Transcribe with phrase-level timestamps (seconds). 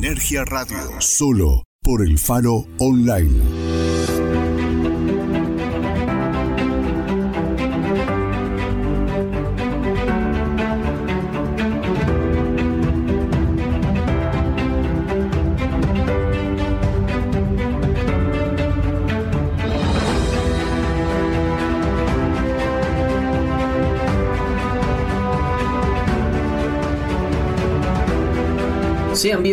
[0.00, 1.00] Sinergia Radio.
[1.00, 3.77] Solo por el Faro Online.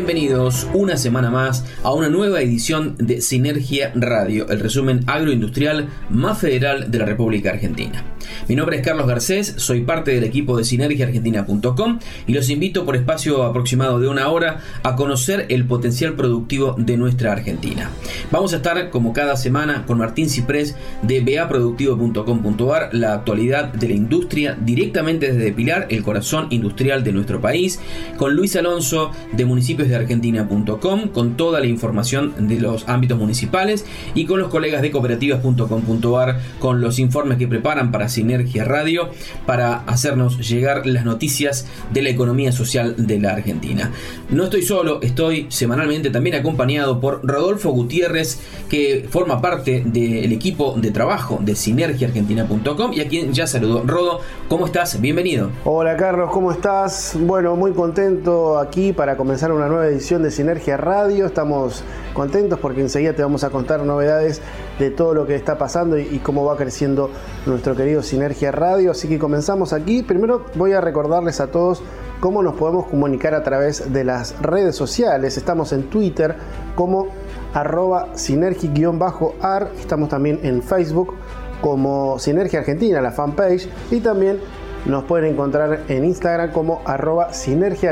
[0.06, 6.38] Bienvenidos una semana más a una nueva edición de Sinergia Radio, el resumen agroindustrial más
[6.38, 8.15] federal de la República Argentina.
[8.48, 12.96] Mi nombre es Carlos Garcés, soy parte del equipo de sinergiaargentina.com y los invito por
[12.96, 17.90] espacio aproximado de una hora a conocer el potencial productivo de nuestra Argentina.
[18.32, 23.96] Vamos a estar como cada semana con Martín Ciprés de baproductivo.com.ar, la actualidad de la
[23.96, 27.80] industria directamente desde Pilar, el corazón industrial de nuestro país,
[28.18, 33.86] con Luis Alonso de municipios de Argentina.com, con toda la información de los ámbitos municipales
[34.14, 39.10] y con los colegas de cooperativas.com.ar con los informes que preparan para Sinergia Radio
[39.46, 43.92] para hacernos llegar las noticias de la economía social de la Argentina.
[44.30, 50.76] No estoy solo, estoy semanalmente también acompañado por Rodolfo Gutiérrez, que forma parte del equipo
[50.78, 53.84] de trabajo de sinergiaargentina.com y a quien ya saludó.
[53.86, 55.00] Rodo, ¿cómo estás?
[55.02, 55.50] Bienvenido.
[55.66, 57.18] Hola Carlos, ¿cómo estás?
[57.20, 61.26] Bueno, muy contento aquí para comenzar una nueva edición de Sinergia Radio.
[61.26, 64.42] Estamos contentos porque enseguida te vamos a contar novedades
[64.80, 67.12] de todo lo que está pasando y, cómo va creciendo
[67.46, 68.92] nuestro querido Sinergia Radio.
[68.92, 70.04] Así que comenzamos aquí.
[70.04, 71.82] Primero voy a recordarles a todos
[72.20, 75.38] cómo nos podemos comunicar a través de las redes sociales.
[75.38, 76.36] Estamos en Twitter
[76.76, 77.08] como
[77.54, 79.72] arroba sinergi-ar.
[79.78, 81.16] Estamos también en Facebook
[81.62, 83.68] como Sinergia Argentina, la fanpage.
[83.92, 84.40] Y también
[84.86, 87.86] nos pueden encontrar en Instagram como arroba Sinergia.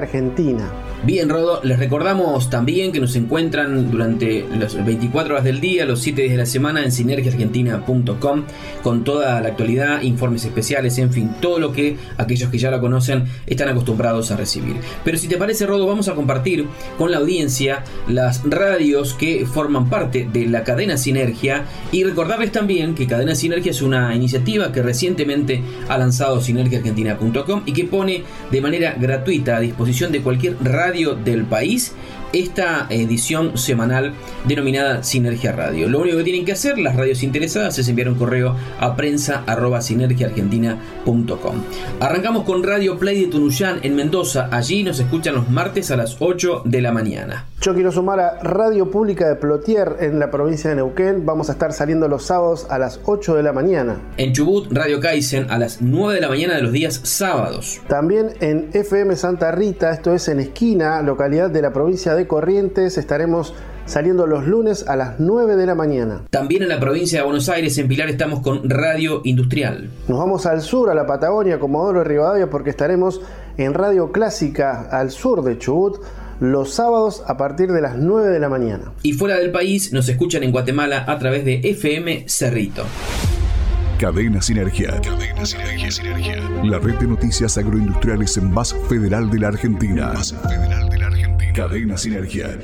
[1.06, 6.02] Bien, Rodo, les recordamos también que nos encuentran durante las 24 horas del día, los
[6.02, 8.44] 7 días de la semana en sinergiaargentina.com
[8.82, 12.80] con toda la actualidad, informes especiales, en fin, todo lo que aquellos que ya la
[12.80, 14.78] conocen están acostumbrados a recibir.
[15.04, 16.68] Pero si te parece, Rodo, vamos a compartir
[16.98, 22.96] con la audiencia las radios que forman parte de la cadena Sinergia y recordarles también
[22.96, 26.40] que Cadena Sinergia es una iniciativa que recientemente ha lanzado
[26.84, 31.94] sinergiaargentina.com y que pone de manera gratuita a disposición de cualquier radio del país
[32.34, 34.14] esta edición semanal
[34.46, 35.88] denominada Sinergia Radio.
[35.88, 39.44] Lo único que tienen que hacer las radios interesadas es enviar un correo a prensa
[42.00, 44.50] Arrancamos con Radio Play de Tunuyán en Mendoza.
[44.52, 47.46] Allí nos escuchan los martes a las 8 de la mañana.
[47.64, 51.26] Yo quiero sumar a Radio Pública de Plotier en la provincia de Neuquén.
[51.26, 54.02] Vamos a estar saliendo los sábados a las 8 de la mañana.
[54.18, 57.80] En Chubut, Radio Kaizen a las 9 de la mañana de los días sábados.
[57.88, 62.98] También en FM Santa Rita, esto es en Esquina, localidad de la provincia de Corrientes,
[62.98, 66.24] estaremos saliendo los lunes a las 9 de la mañana.
[66.32, 69.90] También en la provincia de Buenos Aires, en Pilar, estamos con Radio Industrial.
[70.10, 73.22] Nos vamos al sur, a la Patagonia, Comodoro y Rivadavia, porque estaremos
[73.56, 76.02] en Radio Clásica al sur de Chubut
[76.44, 78.92] los sábados a partir de las 9 de la mañana.
[79.02, 82.84] Y fuera del país nos escuchan en Guatemala a través de FM Cerrito.
[83.98, 85.00] Cadena Sinergia.
[85.02, 86.36] Cadena Sinergia, Sinergia.
[86.64, 90.12] La red de noticias agroindustriales más federal de la Argentina.
[90.14, 91.54] Más federal de la Argentina.
[91.54, 92.60] Cadena Sinergia.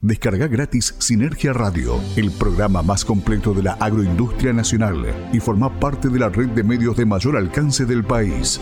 [0.00, 6.08] Descarga gratis Sinergia Radio, el programa más completo de la agroindustria nacional y forma parte
[6.08, 8.58] de la red de medios de mayor alcance del país.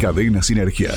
[0.00, 0.92] Cadena Sinergia.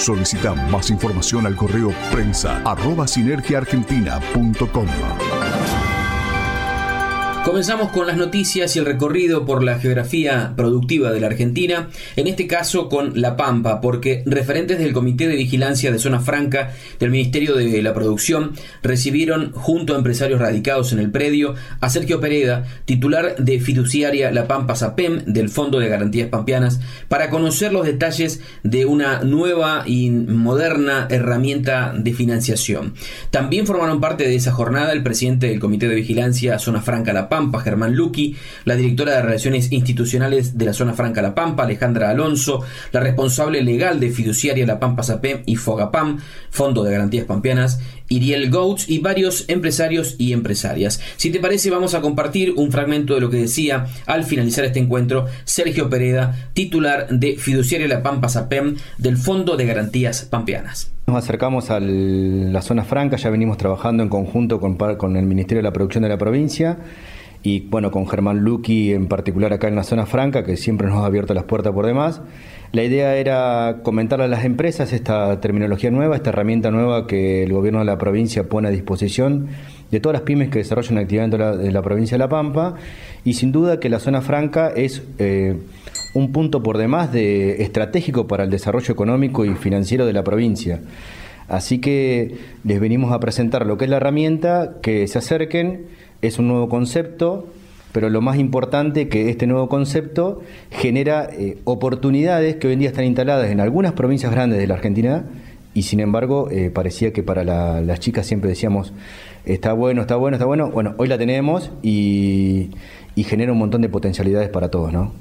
[0.00, 3.06] Solicita más información al correo prensa arroba.
[7.44, 12.26] Comenzamos con las noticias y el recorrido por la geografía productiva de la Argentina, en
[12.26, 17.10] este caso con La Pampa, porque referentes del Comité de Vigilancia de Zona Franca del
[17.10, 18.52] Ministerio de la Producción
[18.82, 24.46] recibieron junto a empresarios radicados en el predio a Sergio Pereda, titular de fiduciaria La
[24.46, 30.10] Pampa SAPEM del Fondo de Garantías Pampeanas, para conocer los detalles de una nueva y
[30.10, 32.92] moderna herramienta de financiación.
[33.30, 37.29] También formaron parte de esa jornada el presidente del Comité de Vigilancia Zona Franca La
[37.30, 38.36] Pampa, Germán Luqui,
[38.66, 42.62] la directora de Relaciones Institucionales de la Zona Franca La Pampa, Alejandra Alonso,
[42.92, 46.18] la responsable legal de Fiduciaria La Pampa SAPEM y Fogapam,
[46.50, 47.80] Fondo de Garantías Pampeanas,
[48.10, 51.00] Iriel Goats y varios empresarios y empresarias.
[51.16, 54.80] Si te parece, vamos a compartir un fragmento de lo que decía al finalizar este
[54.80, 60.92] encuentro Sergio Pereda, titular de Fiduciaria La Pampa SAPEM del Fondo de Garantías Pampeanas.
[61.06, 65.58] Nos acercamos a la zona franca, ya venimos trabajando en conjunto con, con el Ministerio
[65.58, 66.78] de la Producción de la provincia
[67.42, 71.02] y bueno, con Germán Luqui en particular acá en la zona franca, que siempre nos
[71.02, 72.20] ha abierto las puertas por demás.
[72.72, 77.52] La idea era comentar a las empresas esta terminología nueva, esta herramienta nueva que el
[77.52, 79.48] gobierno de la provincia pone a disposición
[79.90, 82.74] de todas las pymes que desarrollan actividad dentro de la, provincia de La Pampa
[83.24, 85.56] y sin duda que la zona franca es eh,
[86.14, 90.80] un punto por demás de estratégico para el desarrollo económico y financiero de la provincia.
[91.48, 95.86] Así que les venimos a presentar lo que es la herramienta, que se acerquen,
[96.22, 97.46] es un nuevo concepto,
[97.92, 102.88] pero lo más importante que este nuevo concepto genera eh, oportunidades que hoy en día
[102.88, 105.24] están instaladas en algunas provincias grandes de la Argentina
[105.74, 108.92] y sin embargo eh, parecía que para las chicas siempre decíamos
[109.44, 110.70] está bueno, está bueno, está bueno.
[110.70, 112.70] Bueno, hoy la tenemos y,
[113.16, 115.12] genera un montón de potencialidades para todos, ¿no?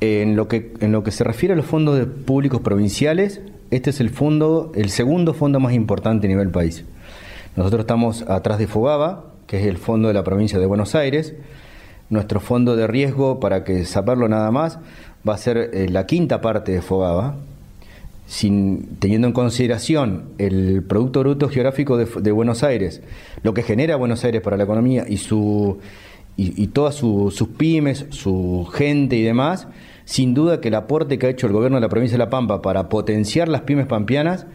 [0.00, 3.40] En lo que, en lo que se refiere a los fondos públicos provinciales,
[3.70, 6.84] este es el fondo, el segundo fondo más importante a nivel país.
[7.54, 11.34] Nosotros estamos atrás de Fogaba, que es el fondo de la provincia de Buenos Aires,
[12.10, 14.78] nuestro fondo de riesgo, para que saberlo nada más,
[15.28, 17.36] va a ser eh, la quinta parte de Fogaba,
[18.26, 23.02] sin, teniendo en consideración el Producto Bruto Geográfico de, Buenos Aires,
[23.42, 25.78] lo que genera Buenos Aires para la economía y, su,
[26.36, 29.68] y, todas sus pymes, su gente y demás,
[30.04, 32.30] sin duda que el aporte que ha hecho el gobierno de la provincia de La
[32.30, 34.46] Pampa para potenciar las pymes pampeanas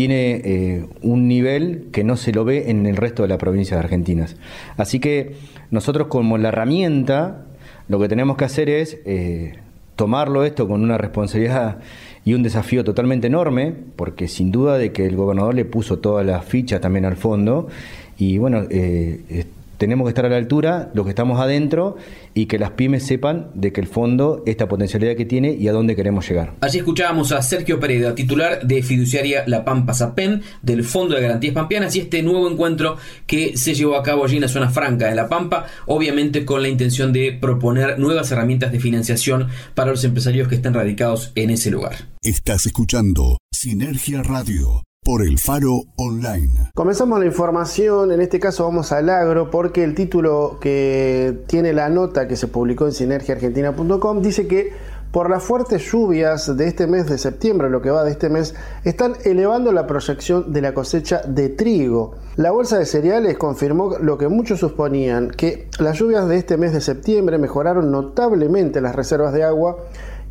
[0.00, 3.78] tiene eh, un nivel que no se lo ve en el resto de las provincias
[3.78, 4.34] argentinas.
[4.78, 5.34] Así que
[5.70, 7.44] nosotros como la herramienta,
[7.86, 9.58] lo que tenemos que hacer es eh,
[9.96, 11.80] tomarlo esto con una responsabilidad
[12.24, 16.24] y un desafío totalmente enorme, porque sin duda de que el gobernador le puso todas
[16.24, 17.68] las fichas también al fondo,
[18.16, 19.44] y bueno, eh,
[19.80, 21.96] tenemos que estar a la altura, los que estamos adentro,
[22.34, 25.72] y que las pymes sepan de que el fondo, esta potencialidad que tiene y a
[25.72, 26.54] dónde queremos llegar.
[26.60, 31.54] Allí escuchábamos a Sergio Pereda, titular de fiduciaria La Pampa Sapen, del Fondo de Garantías
[31.54, 35.08] Pampeanas, y este nuevo encuentro que se llevó a cabo allí en la zona franca
[35.08, 40.04] de La Pampa, obviamente con la intención de proponer nuevas herramientas de financiación para los
[40.04, 42.10] empresarios que están radicados en ese lugar.
[42.22, 46.70] Estás escuchando Sinergia Radio por el Faro Online.
[46.74, 51.88] Comenzamos la información, en este caso vamos al agro, porque el título que tiene la
[51.88, 54.72] nota que se publicó en sinergiaargentina.com dice que
[55.10, 58.54] por las fuertes lluvias de este mes de septiembre, lo que va de este mes,
[58.84, 62.16] están elevando la proyección de la cosecha de trigo.
[62.36, 66.72] La bolsa de cereales confirmó lo que muchos suponían, que las lluvias de este mes
[66.72, 69.78] de septiembre mejoraron notablemente las reservas de agua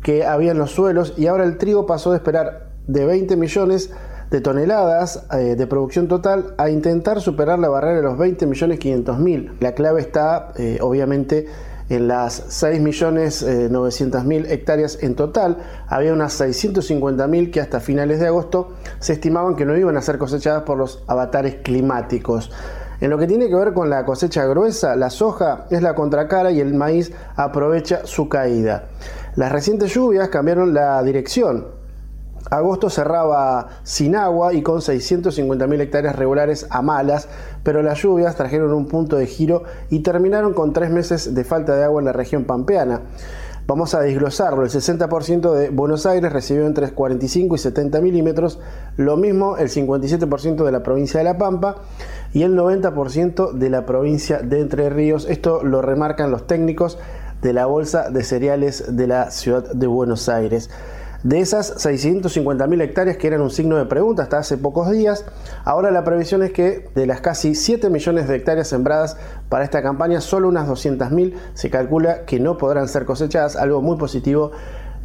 [0.02, 3.90] que había en los suelos y ahora el trigo pasó de esperar de 20 millones
[4.30, 8.78] de toneladas eh, de producción total a intentar superar la barrera de los 20 millones
[8.78, 9.56] 500 mil.
[9.60, 11.46] La clave está eh, obviamente
[11.88, 15.58] en las 6 millones 900 eh, mil hectáreas en total.
[15.88, 20.02] Había unas 650 mil que hasta finales de agosto se estimaban que no iban a
[20.02, 22.52] ser cosechadas por los avatares climáticos.
[23.00, 26.52] En lo que tiene que ver con la cosecha gruesa, la soja es la contracara
[26.52, 28.84] y el maíz aprovecha su caída.
[29.36, 31.79] Las recientes lluvias cambiaron la dirección
[32.50, 37.28] Agosto cerraba sin agua y con 650.000 hectáreas regulares a malas,
[37.62, 41.76] pero las lluvias trajeron un punto de giro y terminaron con tres meses de falta
[41.76, 43.02] de agua en la región pampeana.
[43.68, 44.64] Vamos a desglosarlo.
[44.64, 48.58] El 60% de Buenos Aires recibió entre 45 y 70 milímetros,
[48.96, 51.76] lo mismo el 57% de la provincia de La Pampa
[52.32, 55.24] y el 90% de la provincia de Entre Ríos.
[55.30, 56.98] Esto lo remarcan los técnicos
[57.42, 60.68] de la Bolsa de Cereales de la ciudad de Buenos Aires.
[61.22, 65.26] De esas 650.000 hectáreas que eran un signo de pregunta hasta hace pocos días,
[65.64, 69.18] ahora la previsión es que de las casi 7 millones de hectáreas sembradas
[69.50, 73.98] para esta campaña, solo unas 200.000 se calcula que no podrán ser cosechadas, algo muy
[73.98, 74.52] positivo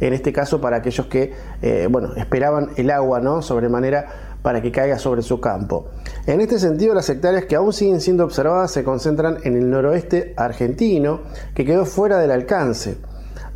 [0.00, 3.42] en este caso para aquellos que eh, bueno, esperaban el agua ¿no?
[3.42, 4.06] sobremanera
[4.42, 5.88] para que caiga sobre su campo.
[6.26, 10.34] En este sentido, las hectáreas que aún siguen siendo observadas se concentran en el noroeste
[10.36, 11.22] argentino,
[11.54, 12.96] que quedó fuera del alcance.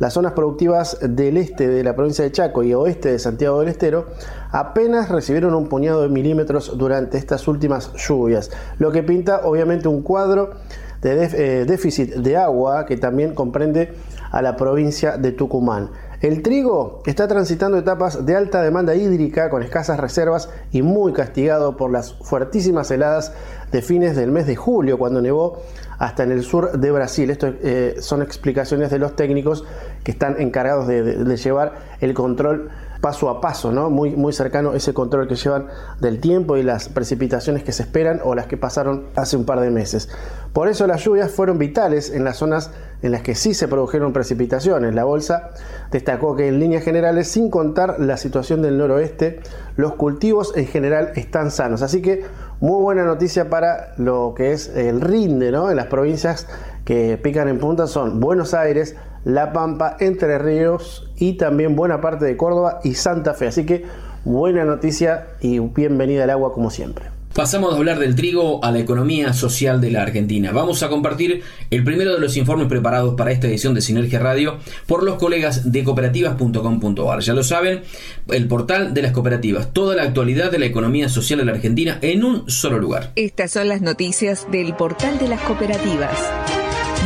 [0.01, 3.69] Las zonas productivas del este de la provincia de Chaco y oeste de Santiago del
[3.69, 4.07] Estero
[4.49, 10.01] apenas recibieron un puñado de milímetros durante estas últimas lluvias, lo que pinta obviamente un
[10.01, 10.55] cuadro
[11.03, 13.93] de eh, déficit de agua que también comprende
[14.31, 15.91] a la provincia de Tucumán.
[16.21, 21.77] El trigo está transitando etapas de alta demanda hídrica con escasas reservas y muy castigado
[21.77, 23.33] por las fuertísimas heladas
[23.71, 25.61] de fines del mes de julio, cuando nevó
[26.01, 27.29] hasta en el sur de Brasil.
[27.29, 29.63] Esto eh, son explicaciones de los técnicos
[30.03, 33.89] que están encargados de llevar el control paso a paso, ¿no?
[33.89, 35.67] Muy, muy cercano ese control que llevan
[35.99, 39.59] del tiempo y las precipitaciones que se esperan o las que pasaron hace un par
[39.59, 40.09] de meses.
[40.53, 44.13] Por eso las lluvias fueron vitales en las zonas en las que sí se produjeron
[44.13, 44.93] precipitaciones.
[44.93, 45.49] La bolsa
[45.91, 49.39] destacó que en líneas generales, sin contar la situación del noroeste,
[49.75, 51.81] los cultivos en general están sanos.
[51.81, 52.23] Así que
[52.59, 55.71] muy buena noticia para lo que es el rinde, ¿no?
[55.71, 56.47] En las provincias
[56.85, 62.25] que pican en punta son Buenos Aires, la Pampa, Entre Ríos y también buena parte
[62.25, 63.47] de Córdoba y Santa Fe.
[63.47, 63.85] Así que
[64.23, 67.05] buena noticia y bienvenida al agua como siempre.
[67.33, 70.51] Pasamos a hablar del trigo a la economía social de la Argentina.
[70.51, 74.57] Vamos a compartir el primero de los informes preparados para esta edición de Sinergia Radio
[74.85, 77.21] por los colegas de cooperativas.com.ar.
[77.21, 77.83] Ya lo saben,
[78.27, 81.99] el portal de las cooperativas, toda la actualidad de la economía social de la Argentina
[82.01, 83.13] en un solo lugar.
[83.15, 86.17] Estas son las noticias del portal de las cooperativas.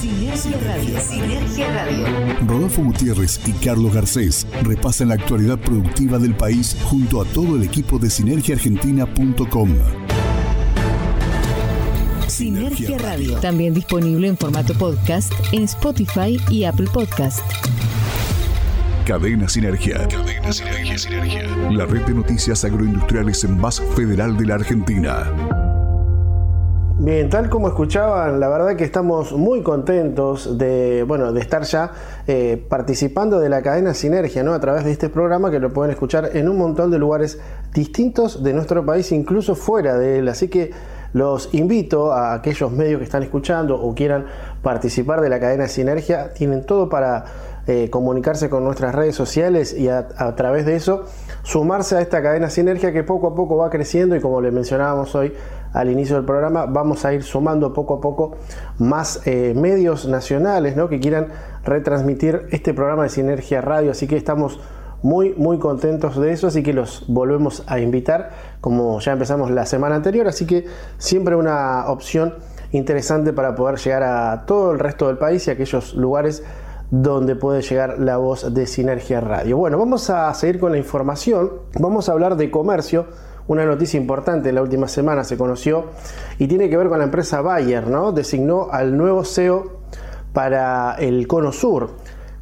[0.00, 1.00] Sinergia Radio.
[1.00, 2.06] Sinergia Radio.
[2.46, 7.62] Rodolfo Gutiérrez y Carlos Garcés repasan la actualidad productiva del país junto a todo el
[7.62, 9.76] equipo de sinergiaargentina.com.
[12.38, 13.40] Sinergia Radio.
[13.40, 17.42] También disponible en formato podcast en Spotify y Apple Podcast.
[19.04, 20.06] Cadena Sinergia.
[20.06, 21.42] Cadena Sinergia, Sinergia.
[21.72, 25.26] La red de noticias agroindustriales más federal de la Argentina.
[27.00, 31.90] Bien, tal como escuchaban, la verdad que estamos muy contentos de, bueno, de estar ya
[32.28, 34.52] eh, participando de la cadena Sinergia, ¿no?
[34.52, 37.40] A través de este programa que lo pueden escuchar en un montón de lugares
[37.74, 40.28] distintos de nuestro país, incluso fuera de él.
[40.28, 40.70] Así que
[41.12, 44.26] los invito a aquellos medios que están escuchando o quieran
[44.62, 47.24] participar de la cadena Sinergia, tienen todo para
[47.66, 51.04] eh, comunicarse con nuestras redes sociales y a, través de eso
[51.42, 55.14] sumarse a esta cadena Sinergia que poco a poco va creciendo y como le mencionábamos
[55.14, 55.32] hoy
[55.72, 58.36] al inicio del programa, vamos a ir sumando poco a poco
[58.78, 61.28] más eh, medios nacionales que quieran
[61.64, 64.60] retransmitir este programa de Sinergia Radio, así que estamos
[65.02, 69.66] muy muy contentos de eso, así que los volvemos a invitar, como ya empezamos la
[69.66, 70.66] semana anterior, así que
[70.98, 72.34] siempre una opción
[72.72, 76.42] interesante para poder llegar a todo el resto del país y aquellos lugares
[76.90, 79.58] donde puede llegar la voz de Sinergia Radio.
[79.58, 83.06] Bueno, vamos a seguir con la información, vamos a hablar de comercio,
[83.46, 85.86] una noticia importante la última semana se conoció
[86.38, 88.12] y tiene que ver con la empresa Bayer, ¿no?
[88.12, 89.78] Designó al nuevo CEO
[90.32, 91.90] para el Cono Sur.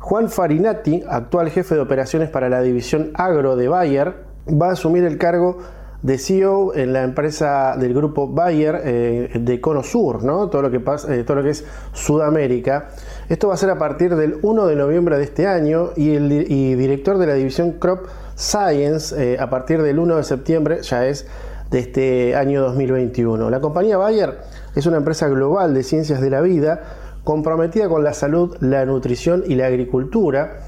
[0.07, 4.15] Juan Farinati, actual jefe de operaciones para la división agro de Bayer,
[4.49, 5.59] va a asumir el cargo
[6.01, 10.49] de CEO en la empresa del grupo Bayer eh, de Cono Sur, ¿no?
[10.49, 12.91] todo, lo que pasa, eh, todo lo que es Sudamérica.
[13.29, 16.29] Esto va a ser a partir del 1 de noviembre de este año y el
[16.29, 21.27] director de la división Crop Science eh, a partir del 1 de septiembre ya es
[21.73, 23.51] de este año 2021.
[23.51, 24.39] La compañía Bayer
[24.77, 26.81] es una empresa global de ciencias de la vida
[27.27, 30.61] comprometida con la salud, la nutrición y la agricultura,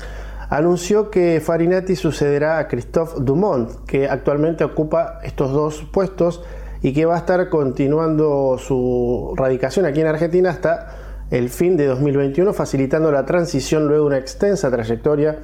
[0.50, 6.42] anunció que Farinati sucederá a Christophe Dumont, que actualmente ocupa estos dos puestos
[6.82, 10.96] y que va a estar continuando su radicación aquí en Argentina hasta
[11.30, 15.38] el fin de 2021, facilitando la transición luego de una extensa trayectoria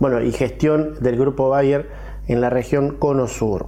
[0.00, 1.88] bueno, y gestión del grupo Bayer
[2.26, 3.66] en la región Cono Sur.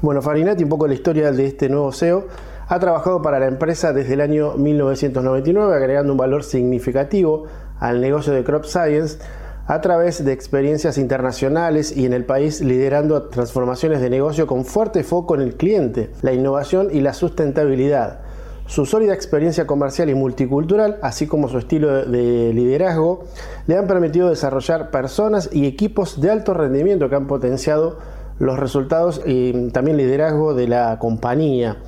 [0.00, 2.28] Bueno, Farinati, un poco la historia de este nuevo CEO,
[2.68, 7.44] ha trabajado para la empresa desde el año 1999, agregando un valor significativo
[7.80, 9.18] al negocio de Crop Science
[9.66, 15.02] a través de experiencias internacionales y en el país liderando transformaciones de negocio con fuerte
[15.02, 18.20] foco en el cliente, la innovación y la sustentabilidad.
[18.66, 23.24] Su sólida experiencia comercial y multicultural, así como su estilo de liderazgo,
[23.66, 27.98] le han permitido desarrollar personas y equipos de alto rendimiento que han potenciado
[28.38, 31.78] los resultados y también liderazgo de la compañía.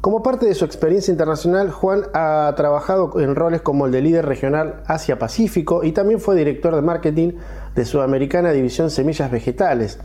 [0.00, 4.26] Como parte de su experiencia internacional, Juan ha trabajado en roles como el de líder
[4.26, 7.32] regional Asia-Pacífico y también fue director de marketing
[7.74, 9.98] de Sudamericana División Semillas Vegetales.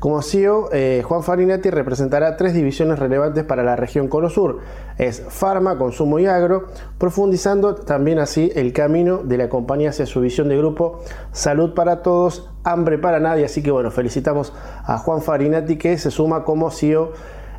[0.00, 4.58] Como CEO, eh, Juan Farinati representará tres divisiones relevantes para la región Cono Sur.
[4.98, 6.66] Es Farma, Consumo y Agro,
[6.98, 12.02] profundizando también así el camino de la compañía hacia su visión de grupo Salud para
[12.02, 13.44] Todos, Hambre para Nadie.
[13.44, 14.52] Así que bueno, felicitamos
[14.84, 17.12] a Juan Farinati que se suma como CEO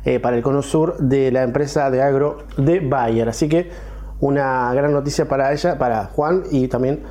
[0.04, 3.28] eh, para el cono sur de la empresa de agro de Bayer.
[3.28, 3.70] Así que
[4.20, 7.02] una gran noticia para ella, para Juan y también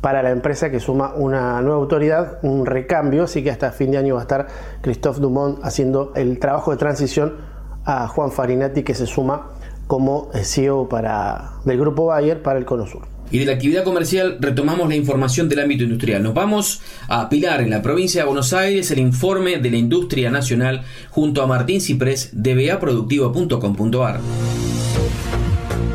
[0.00, 3.98] para la empresa que suma una nueva autoridad, un recambio, así que hasta fin de
[3.98, 4.46] año va a estar
[4.80, 7.36] Christophe Dumont haciendo el trabajo de transición
[7.84, 9.50] a Juan Farinati que se suma
[9.86, 13.11] como CEO para, del grupo Bayer para el Cono Sur.
[13.32, 16.22] Y de la actividad comercial retomamos la información del ámbito industrial.
[16.22, 20.30] Nos vamos a Pilar, en la provincia de Buenos Aires, el informe de la industria
[20.30, 24.20] nacional junto a Martín Ciprés de baproductivo.com.ar.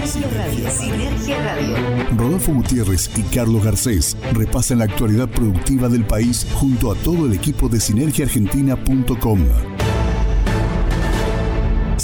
[0.07, 1.75] Sinergia Radio.
[2.17, 7.33] Rodolfo Gutiérrez y Carlos Garcés repasan la actualidad productiva del país junto a todo el
[7.33, 9.39] equipo de sinergiaargentina.com.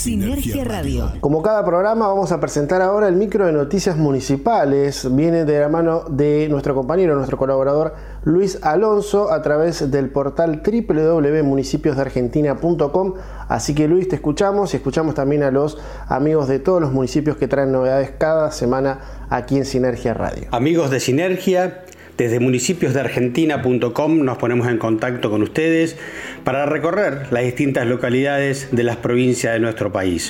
[0.06, 1.12] Sinergia Radio.
[1.20, 5.08] Como cada programa vamos a presentar ahora el micro de noticias municipales.
[5.16, 10.62] Viene de la mano de nuestro compañero, nuestro colaborador Luis Alonso a través del portal
[10.64, 13.14] www.municipiosdeargentina.com.
[13.48, 17.38] Así que Luis, te escuchamos y escuchamos también a los amigos de todos los municipios
[17.38, 20.50] que traen novedades cada semana aquí en Sinergia Radio.
[20.52, 21.85] Amigos de Sinergia,
[22.18, 25.98] desde municipiosdeargentina.com nos ponemos en contacto con ustedes
[26.44, 30.30] para recorrer las distintas localidades de las provincias de nuestro país.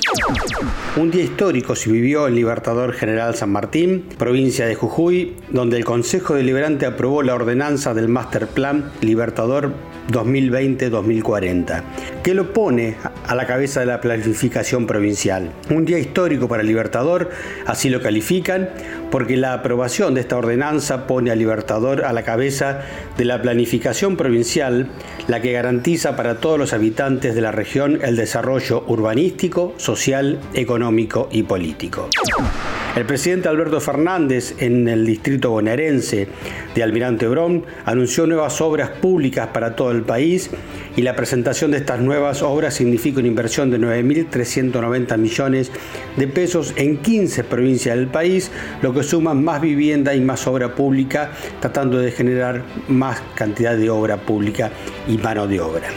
[0.97, 5.85] Un día histórico se vivió en Libertador General San Martín, provincia de Jujuy, donde el
[5.85, 9.73] Consejo Deliberante aprobó la ordenanza del Master Plan Libertador
[10.11, 11.83] 2020-2040,
[12.23, 12.95] que lo pone
[13.27, 15.51] a la cabeza de la planificación provincial.
[15.69, 17.29] Un día histórico para Libertador,
[17.65, 18.69] así lo califican,
[19.15, 22.81] porque la aprobación de esta ordenanza pone a Libertador a la cabeza
[23.17, 24.89] de la planificación provincial,
[25.29, 31.29] la que garantiza para todos los habitantes de la región el desarrollo urbanístico, social, económico
[31.31, 32.09] y político.
[32.97, 36.29] El presidente Alberto Fernández en el distrito bonaerense
[36.73, 40.49] de Almirante Brón anunció nuevas obras públicas para todo el país
[40.95, 45.71] y la presentación de estas nuevas obras significa una inversión de 9.390 millones
[46.15, 48.49] de pesos en 15 provincias del país,
[48.81, 53.89] lo que suma más vivienda y más obra pública, tratando de generar más cantidad de
[53.89, 54.71] obra pública
[55.07, 55.87] y mano de obra.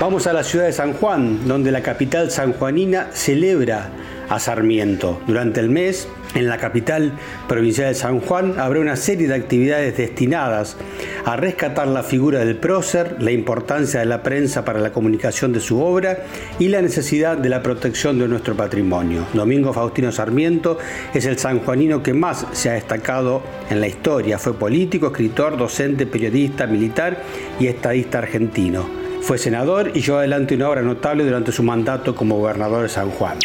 [0.00, 3.90] Vamos a la ciudad de San Juan, donde la capital sanjuanina celebra
[4.28, 5.20] a Sarmiento.
[5.26, 7.12] Durante el mes En la capital
[7.48, 10.76] provincial de San Juan habrá una serie de actividades destinadas
[11.24, 15.60] a rescatar la figura del prócer, la importancia de la prensa para la comunicación de
[15.60, 16.18] su obra
[16.58, 19.26] y la necesidad de la protección de nuestro patrimonio.
[19.34, 20.78] Domingo Faustino Sarmiento
[21.12, 24.38] es el sanjuanino que más se ha destacado en la historia.
[24.38, 27.22] Fue político, escritor, docente, periodista, militar
[27.58, 28.99] y estadista argentino.
[29.20, 33.10] Fue senador y llevó adelante una obra notable durante su mandato como gobernador de San
[33.10, 33.38] Juan.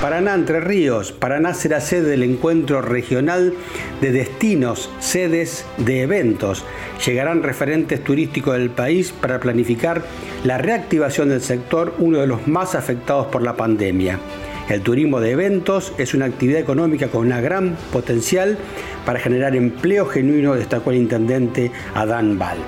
[0.00, 1.12] Paraná, Entre Ríos.
[1.12, 3.54] Paraná será sede del encuentro regional
[4.00, 6.64] de destinos, sedes de eventos.
[7.06, 10.02] Llegarán referentes turísticos del país para planificar
[10.44, 14.18] la reactivación del sector, uno de los más afectados por la pandemia.
[14.68, 18.56] El turismo de eventos es una actividad económica con una gran potencial
[19.04, 22.58] para generar empleo genuino, destacó el intendente Adán Val.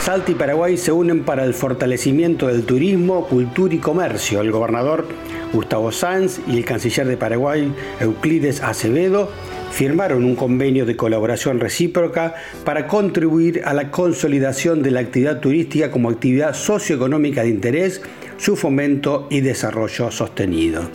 [0.00, 4.40] Salta y Paraguay se unen para el fortalecimiento del turismo, cultura y comercio.
[4.40, 5.06] El gobernador
[5.52, 9.30] Gustavo Sanz y el canciller de Paraguay, Euclides Acevedo,
[9.70, 15.90] firmaron un convenio de colaboración recíproca para contribuir a la consolidación de la actividad turística
[15.90, 18.00] como actividad socioeconómica de interés
[18.36, 20.90] su fomento y desarrollo sostenido.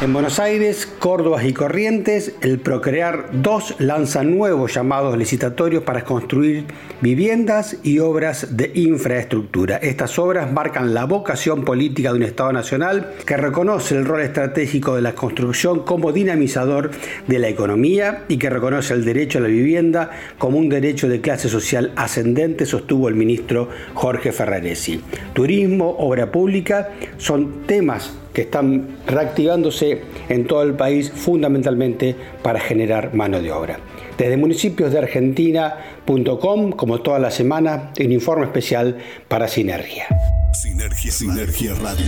[0.00, 6.64] En Buenos Aires, Córdoba y Corrientes, el Procrear 2 lanza nuevos llamados licitatorios para construir
[7.00, 9.76] viviendas y obras de infraestructura.
[9.76, 14.96] Estas obras marcan la vocación política de un Estado nacional que reconoce el rol estratégico
[14.96, 16.90] de la construcción como dinamizador
[17.26, 21.20] de la economía y que reconoce el derecho a la vivienda como un derecho de
[21.20, 25.00] clase social ascendente, sostuvo el ministro Jorge Ferraresi.
[25.32, 26.79] Turismo, obra pública,
[27.18, 33.78] son temas que están reactivándose en todo el país fundamentalmente para generar mano de obra.
[34.16, 40.06] Desde municipios de Argentina.com, como toda la semana, un informe especial para Sinergia.
[40.52, 42.06] Sinergia, Sinergia Radio.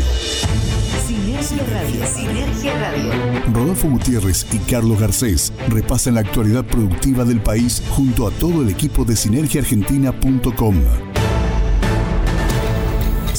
[1.07, 2.07] Sinergia Radio.
[2.07, 3.13] Sinergia Radio.
[3.53, 8.69] Rodolfo Gutiérrez y Carlos Garcés repasan la actualidad productiva del país junto a todo el
[8.69, 10.75] equipo de sinergiaargentina.com.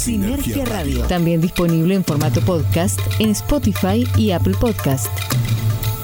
[0.04, 1.06] Sinergia Radio.
[1.06, 5.08] También disponible en formato podcast en Spotify y Apple Podcast.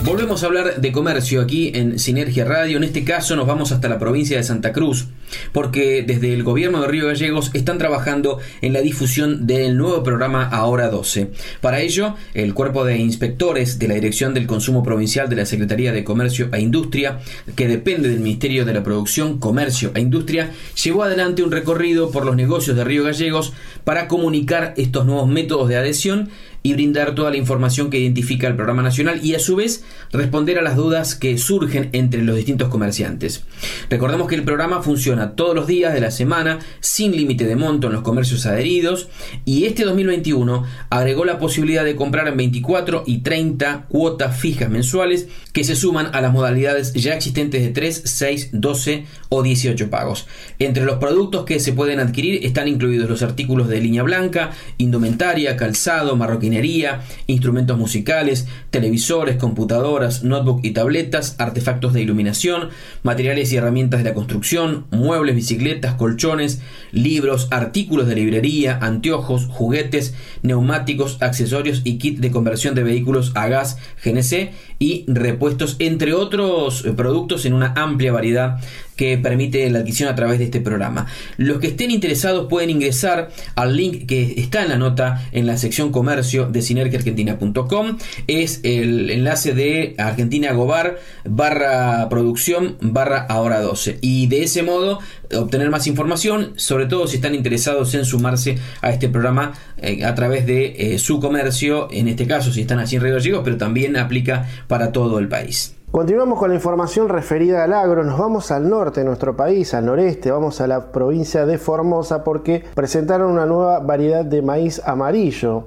[0.02, 2.78] Volvemos a hablar de comercio aquí en Sinergia Radio.
[2.78, 5.08] En este caso nos vamos hasta la provincia de Santa Cruz,
[5.52, 10.48] porque desde el gobierno de Río Gallegos están trabajando en la difusión del nuevo programa
[10.48, 11.32] Ahora 12.
[11.60, 15.92] Para ello, el cuerpo de inspectores de la Dirección del Consumo Provincial de la Secretaría
[15.92, 17.20] de Comercio e Industria,
[17.58, 22.26] que depende del Ministerio de la Producción, Comercio e Industria, llevó adelante un recorrido por
[22.26, 23.52] los negocios de Río Gallegos
[23.84, 26.30] para comunicar estos nuevos métodos de adhesión
[26.64, 30.60] y brindar toda la información que identifica el programa nacional y a su vez responder
[30.60, 33.44] a las dudas que surgen entre los distintos comerciantes.
[33.90, 37.88] Recordemos que el programa funciona todos los días de la semana sin límite de monto
[37.88, 39.10] en los comercios adheridos
[39.46, 45.28] y este 2021 agregó la posibilidad de comprar en 24 y 30 cuotas fijas mensuales
[45.54, 50.28] que se suman a las modalidades ya existentes de 3, 6, 12 o 18 pagos.
[50.60, 55.58] Entre los productos que se pueden adquirir están incluidos los artículos de línea blanca, indumentaria,
[55.58, 56.16] calzado,
[56.50, 62.70] marroquinería, instrumentos musicales, televisores, computadoras, notebook y tabletas, artefactos de iluminación,
[63.04, 70.16] materiales y herramientas de la construcción, muebles, bicicletas, colchones, libros, artículos de librería, anteojos, juguetes,
[70.42, 76.86] neumáticos, accesorios y kit de conversión de vehículos a gas GNC y repuestos, entre otros
[76.86, 78.60] eh, productos en una amplia variedad
[79.00, 81.08] que permite la adquisición a través de este programa.
[81.38, 85.56] Los que estén interesados pueden ingresar al link que está en la nota en la
[85.56, 87.98] sección comercio de sinergiaargentina.com.
[88.28, 94.00] Es el enlace de Argentina Gobar barra producción barra ahora 12.
[94.02, 95.00] Y de ese modo
[95.34, 100.14] obtener más información, sobre todo si están interesados en sumarse a este programa eh, a
[100.14, 103.56] través de eh, su comercio, en este caso si están allí en Río Gallegos, pero
[103.56, 105.79] también aplica para todo el país.
[105.92, 109.88] Continuamos con la información referida al agro, nos vamos al norte de nuestro país, al
[109.88, 115.64] noreste, vamos a la provincia de Formosa porque presentaron una nueva variedad de maíz amarillo.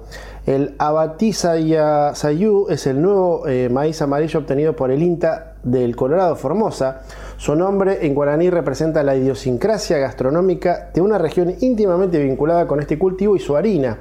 [0.46, 6.36] El Abatizaya Sayu es el nuevo eh, maíz amarillo obtenido por el INTA del Colorado
[6.36, 7.00] Formosa.
[7.36, 12.96] Su nombre en guaraní representa la idiosincrasia gastronómica de una región íntimamente vinculada con este
[12.96, 13.98] cultivo y su harina.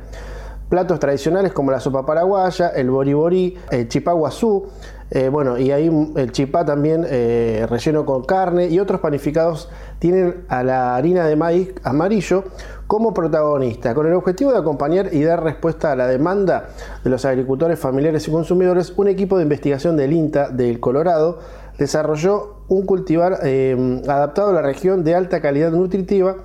[0.70, 4.70] Platos tradicionales como la sopa paraguaya, el boriborí, el chipaguazú,
[5.14, 9.68] eh, bueno, y ahí el chipá también eh, relleno con carne y otros panificados
[10.00, 12.46] tienen a la harina de maíz amarillo
[12.88, 16.70] como protagonista, con el objetivo de acompañar y dar respuesta a la demanda
[17.04, 21.40] de los agricultores familiares y consumidores, un equipo de investigación del INTA del Colorado
[21.78, 26.38] desarrolló un cultivar eh, adaptado a la región de alta calidad nutritiva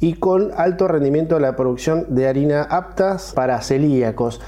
[0.00, 4.40] y con alto rendimiento de la producción de harina aptas para celíacos.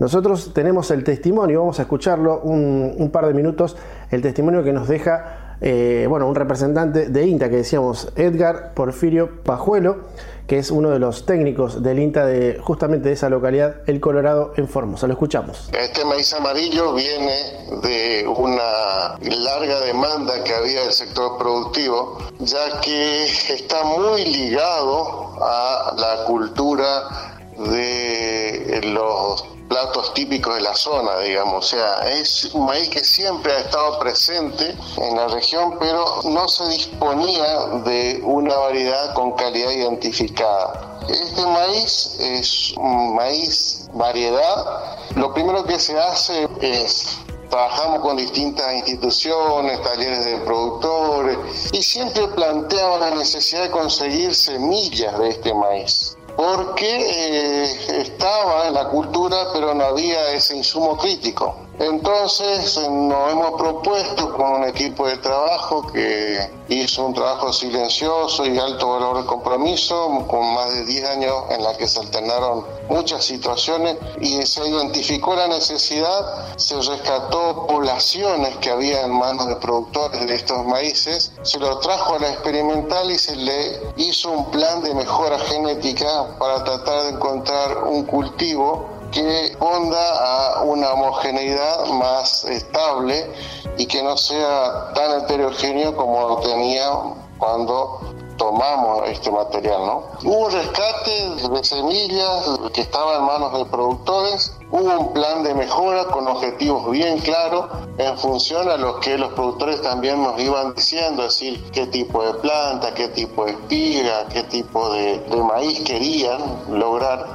[0.00, 3.76] Nosotros tenemos el testimonio, vamos a escucharlo un, par de minutos,
[4.10, 9.42] el testimonio que nos deja eh, bueno, un representante de INTA que decíamos, Edgar Porfirio
[9.42, 10.06] Pajuelo,
[10.46, 14.54] que es uno de los técnicos del INTA de justamente de esa localidad, El Colorado,
[14.56, 15.06] en Formosa.
[15.06, 15.68] Lo escuchamos.
[15.78, 17.36] Este maíz amarillo viene
[17.82, 25.94] de una larga demanda que había del sector productivo, ya que está muy ligado a
[25.94, 31.64] la cultura de los platos típicos de la zona, digamos.
[31.64, 36.48] O sea, es un maíz que siempre ha estado presente en la región, pero no
[36.48, 40.98] se disponía de una variedad con calidad identificada.
[41.08, 44.98] Este maíz es un maíz variedad.
[45.14, 47.16] Lo primero que se hace es
[47.48, 55.18] trabajamos con distintas instituciones, talleres de productores y siempre planteamos la necesidad de conseguir semillas
[55.18, 61.54] de este maíz porque eh, estaba en la cultura pero no había ese insumo crítico.
[61.80, 68.58] Entonces nos hemos propuesto con un equipo de trabajo que hizo un trabajo silencioso y
[68.58, 73.24] alto valor de compromiso, con más de 10 años en la que se alternaron muchas
[73.24, 80.26] situaciones y se identificó la necesidad, se rescató poblaciones que había en manos de productores
[80.26, 84.82] de estos maíces, se lo trajo a la experimental y se le hizo un plan
[84.82, 92.44] de mejora genética para tratar de encontrar un cultivo que responda a una homogeneidad más
[92.44, 93.30] estable
[93.76, 96.90] y que no sea tan heterogéneo como tenía
[97.38, 98.09] cuando
[98.40, 100.02] tomamos este material, ¿no?
[100.24, 106.06] Hubo rescate de semillas que estaban en manos de productores, hubo un plan de mejora
[106.06, 107.66] con objetivos bien claros
[107.98, 112.24] en función a los que los productores también nos iban diciendo, es decir, qué tipo
[112.24, 117.26] de planta, qué tipo de espiga, qué tipo de, de maíz querían lograr.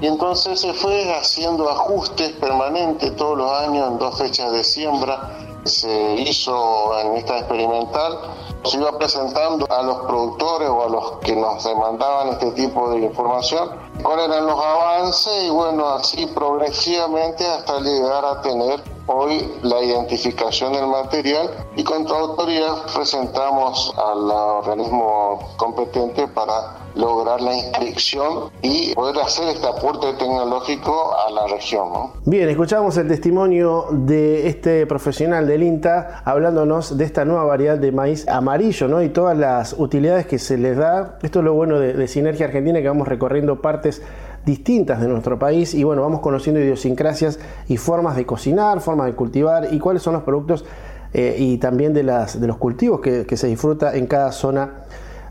[0.00, 5.28] Y entonces se fue haciendo ajustes permanentes todos los años en dos fechas de siembra
[5.64, 8.18] se hizo en esta experimental,
[8.64, 13.00] se iba presentando a los productores o a los que nos demandaban este tipo de
[13.00, 13.70] información,
[14.02, 20.72] cuáles eran los avances y bueno, así progresivamente hasta llegar a tener hoy la identificación
[20.72, 28.94] del material y con tu autoridad presentamos al organismo competente para lograr la inscripción y
[28.94, 31.88] poder hacer este aporte tecnológico a la región.
[32.24, 37.92] Bien, escuchamos el testimonio de este profesional del INTA hablándonos de esta nueva variedad de
[37.92, 39.02] maíz amarillo ¿no?
[39.02, 41.18] y todas las utilidades que se les da.
[41.22, 44.02] Esto es lo bueno de, de Sinergia Argentina, que vamos recorriendo partes
[44.44, 49.14] distintas de nuestro país y bueno, vamos conociendo idiosincrasias y formas de cocinar, formas de
[49.14, 50.64] cultivar y cuáles son los productos
[51.12, 54.84] eh, y también de, las, de los cultivos que, que se disfruta en cada zona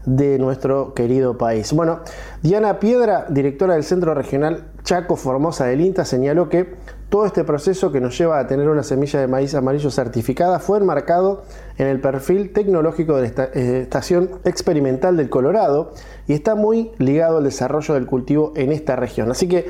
[0.06, 1.74] de nuestro querido país.
[1.74, 2.00] Bueno,
[2.42, 6.76] Diana Piedra, directora del Centro Regional Chaco Formosa del INTA, señaló que
[7.12, 10.78] todo este proceso que nos lleva a tener una semilla de maíz amarillo certificada fue
[10.78, 11.44] enmarcado
[11.78, 15.92] en el perfil tecnológico de la eh, Estación Experimental del Colorado
[16.26, 19.30] y está muy ligado al desarrollo del cultivo en esta región.
[19.30, 19.68] Así que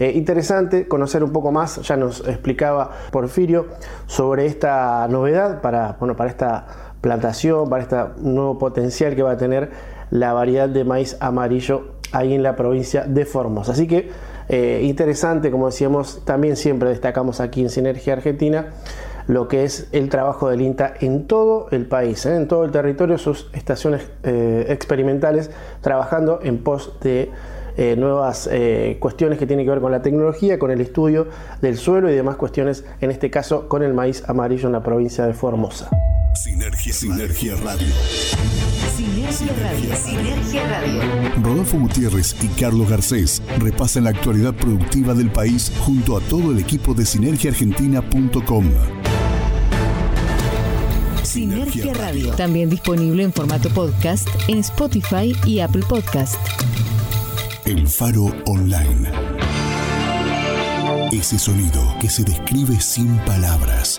[0.00, 3.68] eh, interesante conocer un poco más, ya nos explicaba Porfirio
[4.06, 6.66] sobre esta novedad para, bueno, para esta
[7.00, 9.70] plantación, para este nuevo potencial que va a tener
[10.10, 13.72] la variedad de maíz amarillo ahí en la provincia de Formosa.
[13.72, 14.10] Así que
[14.52, 18.66] eh, interesante, como decíamos, también siempre destacamos aquí en Sinergia Argentina
[19.26, 22.36] lo que es el trabajo del INTA en todo el país, ¿eh?
[22.36, 27.30] en todo el territorio, sus estaciones eh, experimentales, trabajando en pos de
[27.96, 28.50] nuevas
[29.00, 31.28] cuestiones que tienen que ver con la tecnología, con el estudio
[31.62, 35.24] del suelo y demás cuestiones, en este caso con el maíz amarillo en la provincia
[35.24, 35.88] de Formosa.
[36.34, 37.88] Sinergia, Sinergia Radio.
[39.32, 39.96] Sinergia Radio.
[39.96, 41.02] Sinergia Radio.
[41.42, 46.58] Rodolfo Gutiérrez y Carlos Garcés repasan la actualidad productiva del país junto a todo el
[46.58, 48.64] equipo de sinergiaargentina.com.
[51.22, 52.32] Sinergia Radio.
[52.32, 56.36] También disponible en formato podcast en Spotify y Apple Podcast.
[57.64, 59.12] El Faro Online.
[61.10, 63.98] Ese sonido que se describe sin palabras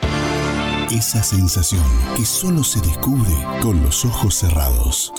[0.93, 1.83] esa sensación
[2.15, 5.11] que solo se descubre con los ojos cerrados.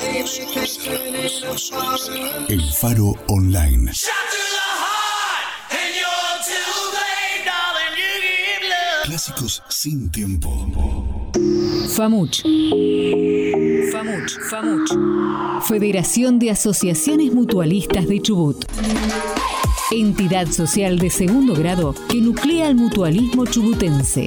[2.48, 3.90] El Faro Online.
[9.04, 11.30] Clásicos sin tiempo.
[11.96, 12.42] FAMUCH.
[13.92, 14.38] FAMUCH.
[14.50, 15.64] FAMUCH.
[15.66, 18.64] Federación de Asociaciones Mutualistas de Chubut.
[19.90, 24.26] Entidad social de segundo grado que nuclea al mutualismo chubutense.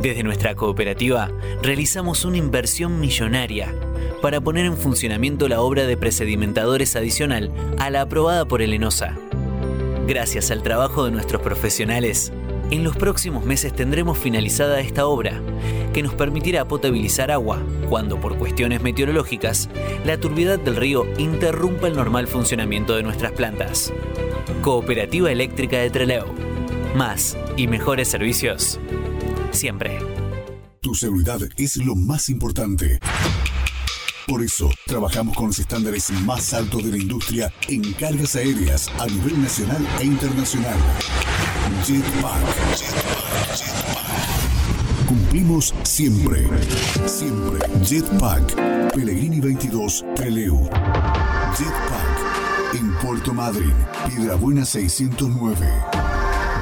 [0.00, 1.30] Desde nuestra cooperativa
[1.60, 3.74] realizamos una inversión millonaria
[4.22, 9.16] para poner en funcionamiento la obra de presedimentadores adicional a la aprobada por el ENOSA.
[10.06, 12.32] Gracias al trabajo de nuestros profesionales,
[12.70, 15.40] en los próximos meses tendremos finalizada esta obra,
[15.92, 19.68] que nos permitirá potabilizar agua cuando por cuestiones meteorológicas
[20.04, 23.92] la turbidez del río interrumpa el normal funcionamiento de nuestras plantas.
[24.62, 26.26] Cooperativa Eléctrica de Trelew.
[26.94, 28.78] Más y mejores servicios.
[29.50, 29.98] Siempre.
[30.80, 32.98] Tu seguridad es lo más importante.
[34.28, 39.06] Por eso, trabajamos con los estándares más altos de la industria en cargas aéreas a
[39.06, 40.76] nivel nacional e internacional.
[41.84, 42.42] Jetpack.
[42.76, 43.38] Jetpack.
[45.08, 46.46] Cumplimos siempre.
[47.06, 47.60] Siempre.
[47.82, 48.92] Jetpack.
[48.92, 50.68] Pellegrini 22, Treleu.
[51.56, 52.74] Jetpack.
[52.74, 53.74] En Puerto Madryn,
[54.06, 55.66] Piedrabuena 609.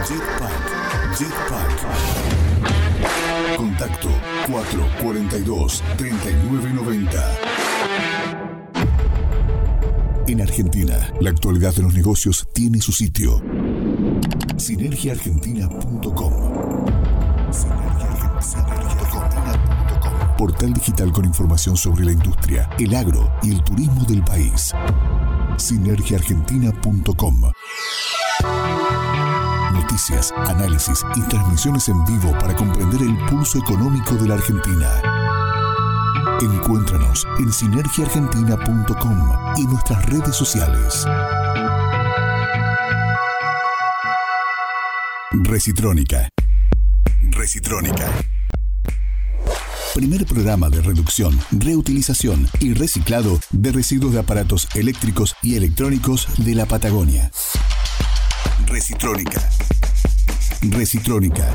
[0.07, 1.19] Jetpack.
[1.19, 2.46] Jetpack.
[3.57, 4.09] Contacto
[4.51, 7.39] 442 3990.
[10.29, 13.43] En Argentina, la actualidad de los negocios tiene su sitio.
[14.57, 16.33] Sinergiaargentina.com.
[17.51, 20.37] Sinergiaargentina.com.
[20.37, 24.73] Portal digital con información sobre la industria, el agro y el turismo del país.
[25.57, 27.51] Sinergiaargentina.com
[29.73, 34.89] noticias, análisis y transmisiones en vivo para comprender el pulso económico de la Argentina.
[36.41, 41.07] Encuéntranos en sinergiaargentina.com y nuestras redes sociales.
[45.33, 46.29] Recitrónica.
[47.31, 48.11] Recitrónica.
[49.95, 56.55] Primer programa de reducción, reutilización y reciclado de residuos de aparatos eléctricos y electrónicos de
[56.55, 57.31] la Patagonia.
[58.67, 59.49] Recitrónica.
[60.61, 61.55] Recitrónica.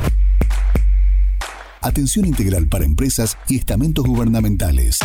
[1.81, 4.99] Atención integral para empresas y estamentos gubernamentales.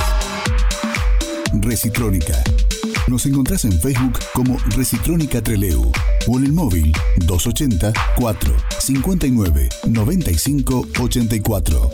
[1.60, 2.42] Recitrónica.
[3.08, 5.90] Nos encontrás en Facebook como Recitrónica Treleu
[6.26, 11.90] o en el móvil 280 4 59 95 84.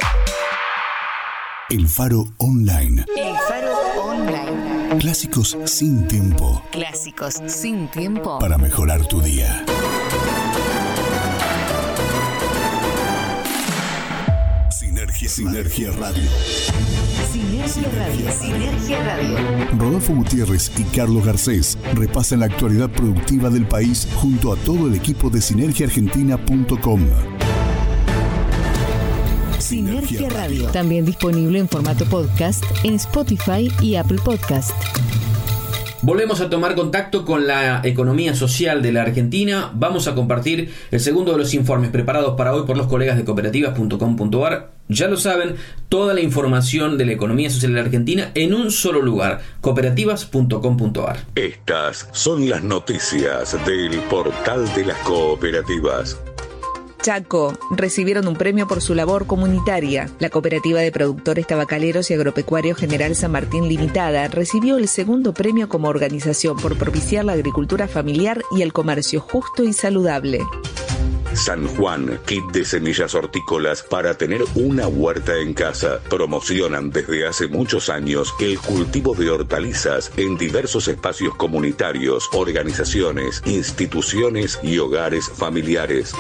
[1.70, 3.04] El Faro Online.
[3.16, 3.72] El Faro
[4.02, 4.98] Online.
[4.98, 6.62] Clásicos sin tiempo.
[6.70, 8.38] Clásicos sin tiempo.
[8.38, 9.64] Para mejorar tu día.
[15.28, 16.30] Sinergia, Sinergia Radio.
[17.30, 18.32] Sinergia Radio.
[18.32, 19.78] Sinergia Radio.
[19.78, 24.94] Rodolfo Gutiérrez y Carlos Garcés repasan la actualidad productiva del país junto a todo el
[24.94, 27.00] equipo de sinergiaargentina.com.
[29.58, 30.66] Sinergia Radio.
[30.68, 34.74] También disponible en formato podcast en Spotify y Apple Podcast.
[36.04, 39.70] Volvemos a tomar contacto con la economía social de la Argentina.
[39.72, 43.24] Vamos a compartir el segundo de los informes preparados para hoy por los colegas de
[43.24, 44.72] cooperativas.com.ar.
[44.88, 45.54] Ya lo saben,
[45.88, 51.18] toda la información de la economía social de la Argentina en un solo lugar, cooperativas.com.ar.
[51.36, 56.18] Estas son las noticias del portal de las cooperativas.
[57.02, 60.08] Chaco recibieron un premio por su labor comunitaria.
[60.20, 65.68] La Cooperativa de Productores Tabacaleros y Agropecuarios General San Martín Limitada recibió el segundo premio
[65.68, 70.42] como organización por propiciar la agricultura familiar y el comercio justo y saludable.
[71.34, 75.98] San Juan, kit de semillas hortícolas para tener una huerta en casa.
[76.08, 84.60] Promocionan desde hace muchos años el cultivo de hortalizas en diversos espacios comunitarios, organizaciones, instituciones
[84.62, 86.14] y hogares familiares.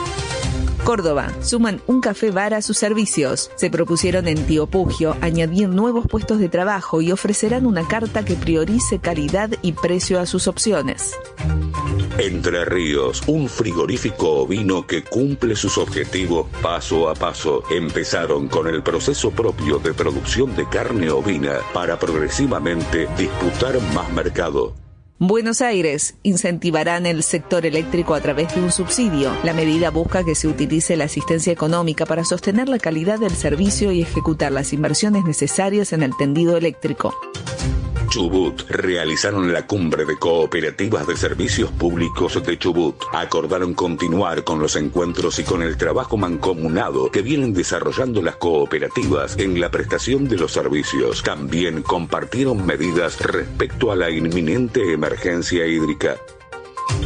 [0.84, 3.52] Córdoba, suman un café bar a sus servicios.
[3.54, 8.34] Se propusieron en Tío Pugio añadir nuevos puestos de trabajo y ofrecerán una carta que
[8.34, 11.14] priorice calidad y precio a sus opciones.
[12.18, 17.62] Entre Ríos, un frigorífico ovino que cumple sus objetivos paso a paso.
[17.70, 24.81] Empezaron con el proceso propio de producción de carne ovina para progresivamente disputar más mercado.
[25.24, 29.32] Buenos Aires incentivarán el sector eléctrico a través de un subsidio.
[29.44, 33.92] La medida busca que se utilice la asistencia económica para sostener la calidad del servicio
[33.92, 37.14] y ejecutar las inversiones necesarias en el tendido eléctrico.
[38.12, 42.96] Chubut realizaron la cumbre de cooperativas de servicios públicos de Chubut.
[43.10, 49.38] Acordaron continuar con los encuentros y con el trabajo mancomunado que vienen desarrollando las cooperativas
[49.38, 51.22] en la prestación de los servicios.
[51.22, 56.18] También compartieron medidas respecto a la inminente emergencia hídrica.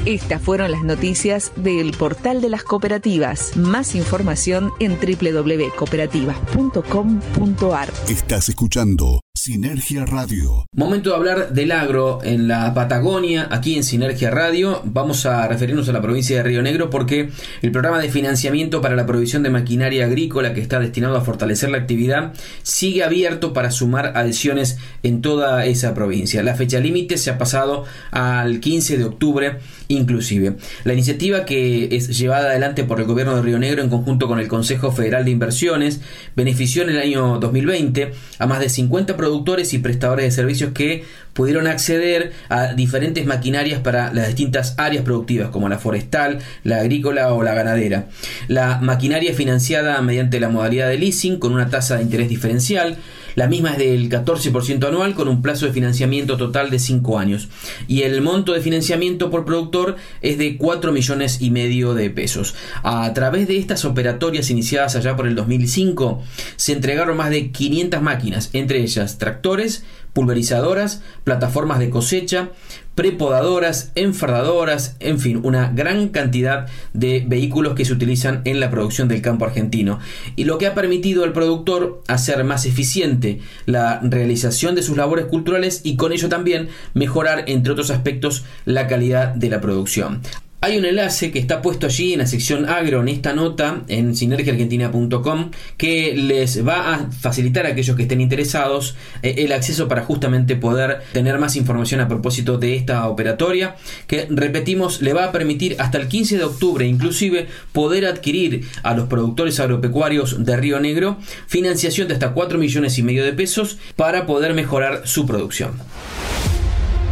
[0.07, 3.57] Estas fueron las noticias del portal de las cooperativas.
[3.57, 7.93] Más información en www.cooperativas.com.ar.
[8.09, 10.65] Estás escuchando Sinergia Radio.
[10.73, 14.81] Momento de hablar del agro en la Patagonia, aquí en Sinergia Radio.
[14.85, 17.29] Vamos a referirnos a la provincia de Río Negro porque
[17.61, 21.71] el programa de financiamiento para la provisión de maquinaria agrícola que está destinado a fortalecer
[21.71, 22.33] la actividad
[22.63, 26.43] sigue abierto para sumar adhesiones en toda esa provincia.
[26.43, 29.59] La fecha límite se ha pasado al 15 de octubre
[29.89, 30.57] inclusive.
[30.85, 34.39] La iniciativa que es llevada adelante por el gobierno de Río Negro en conjunto con
[34.39, 36.01] el Consejo Federal de Inversiones
[36.35, 41.05] benefició en el año 2020 a más de 50 productores y prestadores de servicios que
[41.33, 47.33] pudieron acceder a diferentes maquinarias para las distintas áreas productivas como la forestal, la agrícola
[47.35, 48.07] o la ganadera.
[48.49, 52.97] La maquinaria financiada mediante la modalidad de leasing con una tasa de interés diferencial
[53.37, 57.49] la misma es del 14% anual con un plazo de financiamiento total de 5 años.
[57.87, 62.55] Y el monto de financiamiento por productor es de 4 millones y medio de pesos.
[62.83, 66.23] A través de estas operatorias iniciadas allá por el 2005,
[66.57, 69.85] se entregaron más de 500 máquinas, entre ellas tractores,
[70.15, 72.49] pulverizadoras, plataformas de cosecha,
[72.97, 79.07] prepodadoras, enfardadoras, en fin, una gran cantidad de vehículos que se utilizan en la producción
[79.07, 80.01] del campo argentino.
[80.35, 85.27] Y lo que ha permitido al productor hacer más eficiente la realización de sus labores
[85.27, 90.23] culturales y con ello también mejorar, entre otros aspectos, la calidad de la producción.
[90.67, 94.17] Hay un enlace que está puesto allí en la sección agro en esta nota en
[94.17, 100.03] sinergiaargentina.com que les va a facilitar a aquellos que estén interesados eh, el acceso para
[100.03, 103.77] justamente poder tener más información a propósito de esta operatoria
[104.09, 108.93] que repetimos le va a permitir hasta el 15 de octubre inclusive poder adquirir a
[108.97, 113.79] los productores agropecuarios de Río Negro financiación de hasta 4 millones y medio de pesos
[113.95, 115.75] para poder mejorar su producción.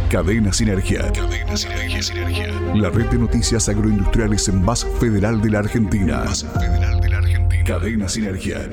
[0.09, 1.11] Cadena Sinergia.
[1.11, 2.47] Cadena Sinergia, Sinergia.
[2.75, 6.23] La red de noticias agroindustriales más federal de la Argentina.
[6.25, 7.63] Más federal de la Argentina.
[7.63, 8.69] Cadena Sinergia.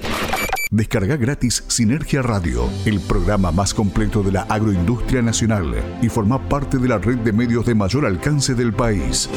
[0.70, 6.78] Descarga gratis Sinergia Radio, el programa más completo de la agroindustria nacional y forma parte
[6.78, 9.30] de la red de medios de mayor alcance del país.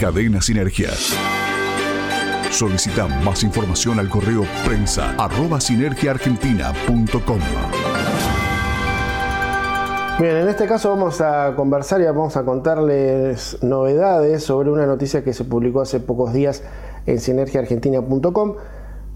[0.00, 0.90] Cadena Sinergia.
[2.50, 7.40] Solicita más información al correo prensa arroba sinergiaargentina.com.
[10.20, 15.24] Bien, en este caso vamos a conversar y vamos a contarles novedades sobre una noticia
[15.24, 16.62] que se publicó hace pocos días
[17.04, 18.54] en sinergiaargentina.com.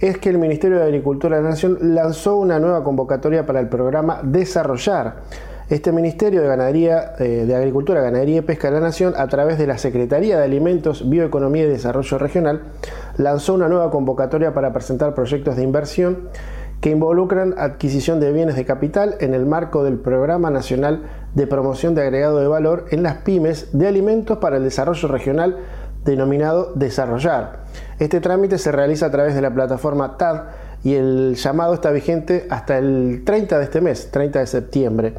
[0.00, 3.68] Es que el Ministerio de Agricultura de la Nación lanzó una nueva convocatoria para el
[3.68, 5.22] programa Desarrollar.
[5.70, 9.56] Este Ministerio de Ganadería, eh, de Agricultura, Ganadería y Pesca de la Nación, a través
[9.56, 12.62] de la Secretaría de Alimentos, Bioeconomía y Desarrollo Regional,
[13.18, 16.28] lanzó una nueva convocatoria para presentar proyectos de inversión
[16.80, 21.02] que involucran adquisición de bienes de capital en el marco del Programa Nacional
[21.34, 25.56] de Promoción de Agregado de Valor en las pymes de alimentos para el desarrollo regional
[26.04, 27.64] denominado Desarrollar.
[27.98, 30.44] Este trámite se realiza a través de la plataforma TAD
[30.84, 35.14] y el llamado está vigente hasta el 30 de este mes, 30 de septiembre.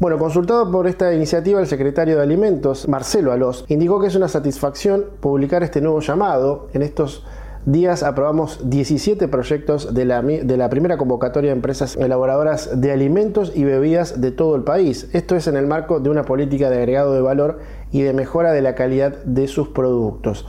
[0.00, 4.28] Bueno, consultado por esta iniciativa, el secretario de Alimentos, Marcelo Alós, indicó que es una
[4.28, 7.24] satisfacción publicar este nuevo llamado en estos
[7.72, 13.52] días aprobamos 17 proyectos de la, de la, primera convocatoria de empresas elaboradoras de alimentos
[13.54, 15.08] y bebidas de todo el país.
[15.12, 17.58] Esto es en el marco de una política de agregado de valor
[17.92, 20.46] y de mejora de la calidad de sus productos.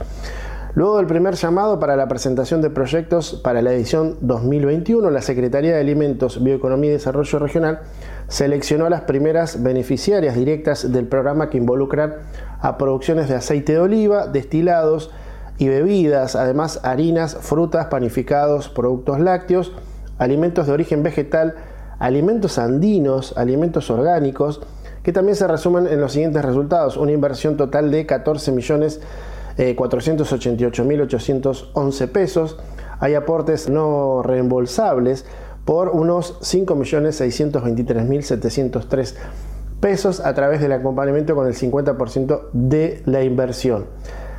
[0.74, 5.74] Luego del primer llamado para la presentación de proyectos para la edición 2021, la Secretaría
[5.74, 7.80] de Alimentos, Bioeconomía y Desarrollo Regional
[8.28, 12.14] seleccionó a las primeras beneficiarias directas del programa que involucran
[12.60, 15.10] a producciones de aceite de oliva, destilados,
[15.60, 19.72] y bebidas, además harinas, frutas, panificados, productos lácteos,
[20.16, 21.54] alimentos de origen vegetal,
[21.98, 24.62] alimentos andinos, alimentos orgánicos,
[25.02, 26.96] que también se resumen en los siguientes resultados.
[26.96, 29.02] Una inversión total de 14 millones
[29.58, 32.56] 488.811 eh, pesos.
[32.98, 35.26] Hay aportes no reembolsables
[35.66, 39.14] por unos 5.623.703
[39.80, 43.84] pesos a través del acompañamiento con el 50% de la inversión.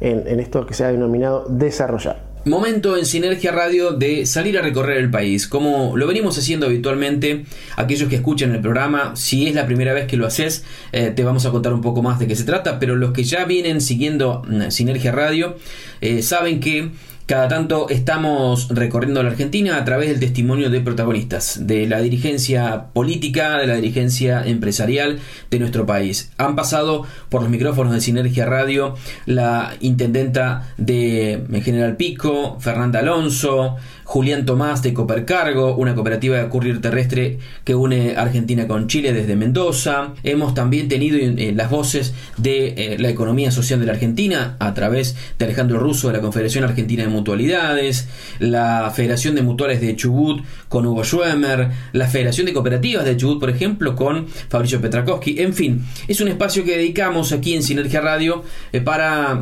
[0.00, 2.33] en esto que se ha denominado desarrollar.
[2.46, 7.46] Momento en Sinergia Radio de salir a recorrer el país, como lo venimos haciendo habitualmente,
[7.74, 11.24] aquellos que escuchan el programa, si es la primera vez que lo haces, eh, te
[11.24, 13.80] vamos a contar un poco más de qué se trata, pero los que ya vienen
[13.80, 15.56] siguiendo mm, Sinergia Radio
[16.02, 16.90] eh, saben que
[17.26, 22.86] cada tanto estamos recorriendo la Argentina a través del testimonio de protagonistas, de la dirigencia
[22.92, 25.20] política, de la dirigencia empresarial
[25.50, 26.32] de nuestro país.
[26.36, 28.94] Han pasado por los micrófonos de Sinergia Radio
[29.24, 36.80] la intendenta de General Pico, Fernanda Alonso, Julián Tomás de Copercargo, una cooperativa de courier
[36.80, 40.12] terrestre que une Argentina con Chile desde Mendoza.
[40.22, 44.74] Hemos también tenido eh, las voces de eh, la economía social de la Argentina a
[44.74, 49.96] través de Alejandro Russo de la Confederación Argentina de Mutualidades, la Federación de Mutuales de
[49.96, 55.40] Chubut con Hugo Schwemmer, la Federación de Cooperativas de Chubut, por ejemplo, con Fabricio Petrakowski.
[55.40, 59.40] En fin, es un espacio que dedicamos aquí en Sinergia Radio eh, para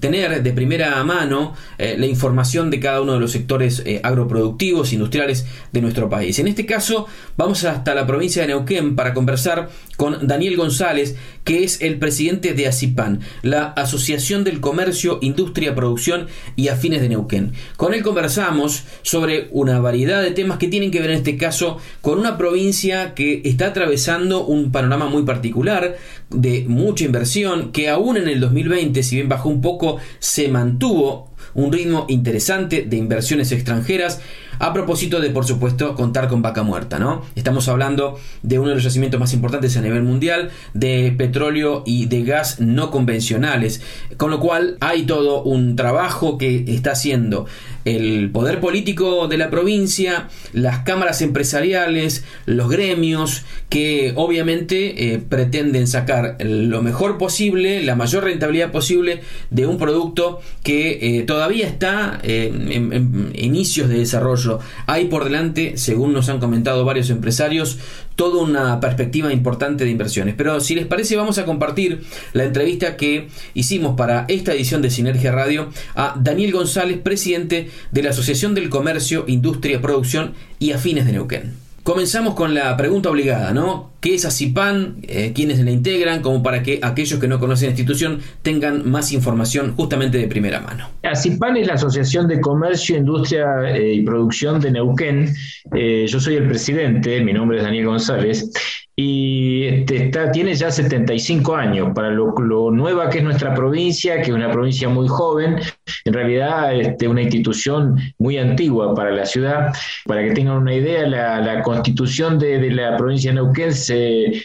[0.00, 5.80] tener de primera mano la información de cada uno de los sectores agroproductivos, industriales de
[5.80, 6.38] nuestro país.
[6.38, 11.62] En este caso, vamos hasta la provincia de Neuquén para conversar con Daniel González, que
[11.62, 16.26] es el presidente de ACIPAN, la Asociación del Comercio, Industria, Producción
[16.56, 17.52] y Afines de Neuquén.
[17.76, 21.78] Con él conversamos sobre una variedad de temas que tienen que ver en este caso
[22.00, 25.96] con una provincia que está atravesando un panorama muy particular
[26.30, 31.33] de mucha inversión, que aún en el 2020, si bien bajó un poco, se mantuvo
[31.54, 34.20] un ritmo interesante de inversiones extranjeras
[34.58, 37.22] a propósito de, por supuesto, contar con vaca muerta, ¿no?
[37.34, 42.06] Estamos hablando de uno de los yacimientos más importantes a nivel mundial de petróleo y
[42.06, 43.82] de gas no convencionales,
[44.16, 47.46] con lo cual hay todo un trabajo que está haciendo
[47.84, 55.86] el poder político de la provincia, las cámaras empresariales, los gremios, que obviamente eh, pretenden
[55.86, 59.20] sacar lo mejor posible, la mayor rentabilidad posible
[59.50, 64.60] de un producto que eh, todavía está eh, en inicios de desarrollo.
[64.86, 67.78] Hay por delante, según nos han comentado varios empresarios,
[68.16, 70.34] toda una perspectiva importante de inversiones.
[70.36, 74.90] Pero si les parece, vamos a compartir la entrevista que hicimos para esta edición de
[74.90, 81.06] Sinergia Radio a Daniel González, presidente de la Asociación del Comercio, Industria, Producción y Afines
[81.06, 81.54] de Neuquén.
[81.82, 83.90] Comenzamos con la pregunta obligada, ¿no?
[84.04, 84.96] ¿Qué es ACIPAN?
[85.04, 86.20] Eh, ¿Quiénes la integran?
[86.20, 90.60] Como para que aquellos que no conocen la institución tengan más información justamente de primera
[90.60, 90.90] mano.
[91.02, 95.34] ACIPAN es la Asociación de Comercio, Industria eh, y Producción de Neuquén.
[95.74, 98.50] Eh, yo soy el presidente, mi nombre es Daniel González,
[98.96, 102.32] y este, está, tiene ya 75 años, para lo,
[102.70, 105.58] nueva que es nuestra provincia, que es una provincia muy joven,
[106.04, 109.72] en realidad este, una institución muy antigua para la ciudad.
[110.06, 113.93] Para que tengan una idea, la, constitución de, la provincia de Neuquén se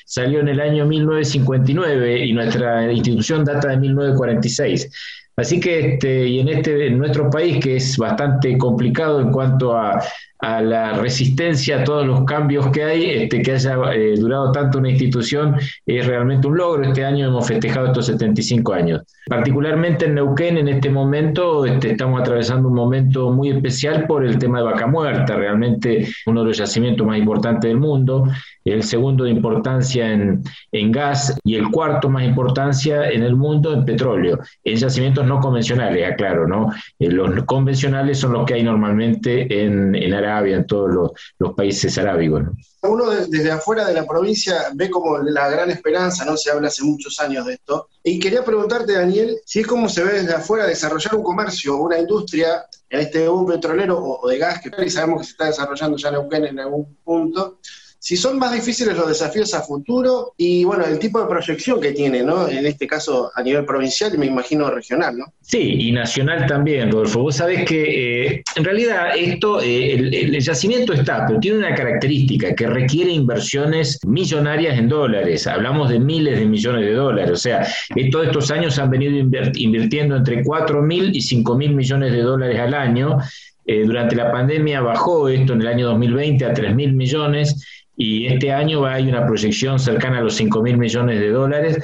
[0.05, 4.91] salió en el año 1959 y nuestra institución data de 1946.
[5.35, 9.77] Así que este, y en este en nuestro país que es bastante complicado en cuanto
[9.77, 10.03] a
[10.39, 14.77] a la resistencia a todos los cambios que hay, este, que haya eh, durado tanto
[14.77, 16.83] una institución, es realmente un logro.
[16.83, 19.01] Este año hemos festejado estos 75 años.
[19.27, 24.39] Particularmente en Neuquén, en este momento, este, estamos atravesando un momento muy especial por el
[24.39, 28.27] tema de vaca muerta, realmente uno de los yacimientos más importantes del mundo,
[28.63, 33.73] el segundo de importancia en, en gas y el cuarto más importancia en el mundo
[33.73, 36.71] en petróleo, en yacimientos no convencionales, aclaro, ¿no?
[36.99, 40.89] Eh, los convencionales son los que hay normalmente en, en Arabia en todos
[41.37, 42.43] los, países arábigos.
[42.83, 46.37] Uno desde afuera de la provincia ve como la gran esperanza, ¿no?
[46.37, 47.87] Se habla hace muchos años de esto.
[48.03, 51.99] Y quería preguntarte, Daniel, si es como se ve desde afuera desarrollar un comercio, una
[51.99, 56.09] industria, en este un petrolero o, de gas, que sabemos que se está desarrollando ya
[56.09, 57.59] en Neuquén en algún punto,
[57.99, 61.91] si son más difíciles los desafíos a futuro y bueno, el tipo de proyección que
[61.91, 62.47] tiene, ¿no?
[62.47, 65.25] En este caso a nivel provincial y me imagino regional, ¿no?
[65.41, 67.23] Sí, y nacional también, Rodolfo.
[67.23, 72.55] Vos sabés que eh, en realidad esto, eh, el, yacimiento está, pero tiene una característica
[72.55, 75.45] que requiere inversiones millonarias en dólares.
[75.45, 77.31] Hablamos de miles de millones de dólares.
[77.31, 77.67] O sea,
[78.11, 79.17] todos estos años han venido
[79.55, 83.17] invirtiendo entre 4 mil y 5 mil millones de dólares al año.
[83.65, 88.27] Eh, durante la pandemia bajó esto en el año 2020 a 3 mil millones y
[88.27, 91.77] este año hay una proyección cercana a los 5 mil millones de dólares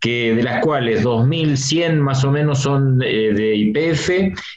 [0.00, 4.10] que de las cuales 2.100 más o menos son eh, de IPF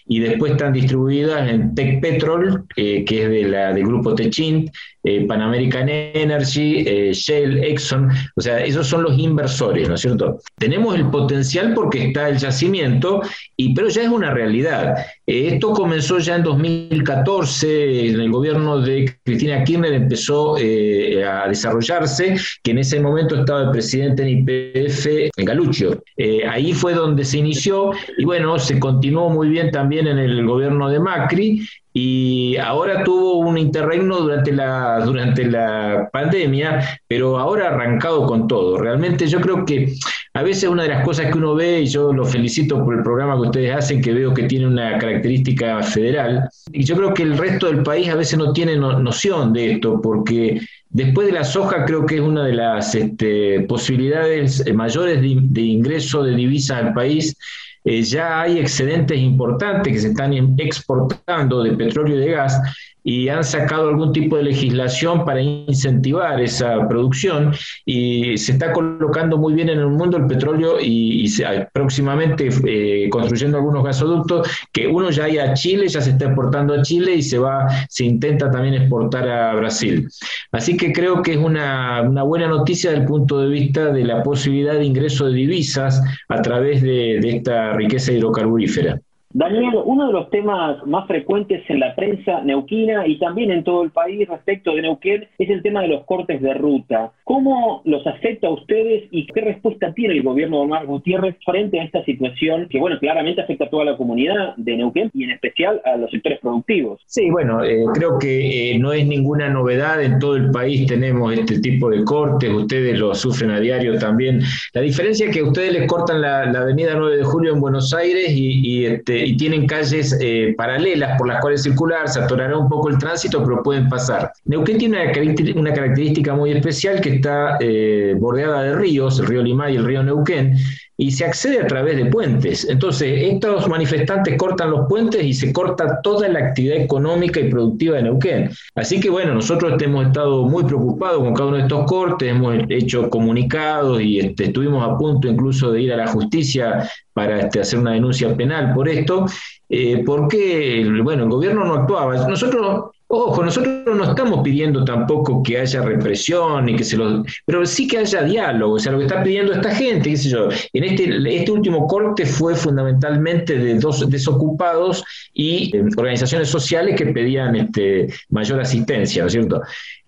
[0.06, 4.72] y después están distribuidas en Tech Petrol, que es de la, del grupo Techint,
[5.04, 10.02] eh, Pan American Energy, eh, Shell, Exxon, o sea, esos son los inversores, ¿no es
[10.02, 10.40] cierto?
[10.58, 13.22] Tenemos el potencial porque está el yacimiento,
[13.58, 14.96] y, pero ya es una realidad.
[15.26, 22.72] esto comenzó ya en 2014, en el gobierno de Cristina Kirchner empezó a desarrollarse, que
[22.72, 26.04] en ese momento estaba el presidente en IPF en Galucho.
[26.18, 30.46] Eh, ahí fue donde se inició y bueno, se continuó muy bien también en el
[30.46, 37.66] gobierno de Macri y ahora tuvo un interregno durante la, durante la pandemia, pero ahora
[37.66, 38.78] ha arrancado con todo.
[38.78, 39.94] Realmente yo creo que
[40.34, 43.04] a veces una de las cosas que uno ve, y yo lo felicito por el
[43.04, 47.24] programa que ustedes hacen, que veo que tiene una característica federal, y yo creo que
[47.24, 50.62] el resto del país a veces no tiene noción de esto, porque
[50.94, 55.62] Después de la soja, creo que es una de las este, posibilidades eh, mayores de,
[55.62, 57.38] ingreso de divisas al país.
[57.84, 62.60] Eh, ya hay excedentes importantes que se están exportando de petróleo y de gas
[63.04, 67.54] y han sacado algún tipo de legislación para incentivar esa producción
[67.86, 71.32] y se está colocando muy bien en el mundo el petróleo y,
[71.74, 76.74] próximamente eh, construyendo algunos gasoductos que uno ya hay a Chile, ya se está exportando
[76.74, 80.08] a Chile y se va, se intenta también exportar a Brasil.
[80.52, 84.04] Así que creo que es una, una buena noticia desde el punto de vista de
[84.04, 89.00] la posibilidad de ingreso de divisas a través de esta riqueza hidrocarburífera.
[89.34, 93.84] Daniel, uno de los temas más frecuentes en la prensa neuquina y también en todo
[93.84, 97.12] el país respecto de Neuquén es el tema de los cortes de ruta.
[97.24, 101.80] ¿Cómo los afecta a ustedes y qué respuesta tiene el gobierno de Omar Gutiérrez frente
[101.80, 105.32] a esta situación que, bueno, claramente afecta a toda la comunidad de Neuquén y en
[105.32, 107.02] especial a los sectores productivos?
[107.06, 110.04] Sí, bueno, eh, creo que eh, no es ninguna novedad.
[110.04, 114.42] En todo el país tenemos este tipo de cortes, ustedes lo sufren a diario también.
[114.74, 118.30] La diferencia es que ustedes les cortan la, avenida 9 de julio en Buenos Aires
[118.30, 122.90] y, este, y tienen calles eh, paralelas por las cuales circular, se atorará un poco
[122.90, 124.32] el tránsito, pero pueden pasar.
[124.46, 125.12] Neuquén tiene
[125.56, 129.86] una, característica muy especial que está eh, bordeada de ríos, el río Limay y el
[129.86, 130.56] río Neuquén,
[131.02, 132.64] y se accede a través de puentes.
[132.70, 137.96] Entonces, estos manifestantes cortan los puentes y se corta toda la actividad económica y productiva
[137.96, 138.52] de Neuquén.
[138.76, 142.56] Así que bueno, nosotros hemos estado muy preocupados con cada uno de estos cortes, hemos
[142.70, 147.62] hecho comunicados y este, estuvimos a punto incluso de ir a la justicia para este,
[147.62, 149.26] hacer una denuncia penal por esto,
[149.70, 152.28] eh, porque bueno, el gobierno no actuaba.
[152.28, 157.66] Nosotros Ojo, nosotros no estamos pidiendo tampoco que haya represión y que se lo, pero
[157.66, 160.48] sí que haya diálogo, o sea, lo que está pidiendo esta gente, qué sé yo.
[160.72, 165.04] En este, este último corte fue fundamentalmente de dos desocupados
[165.34, 169.62] y eh, organizaciones sociales que pedían este, mayor asistencia, ¿no es cierto?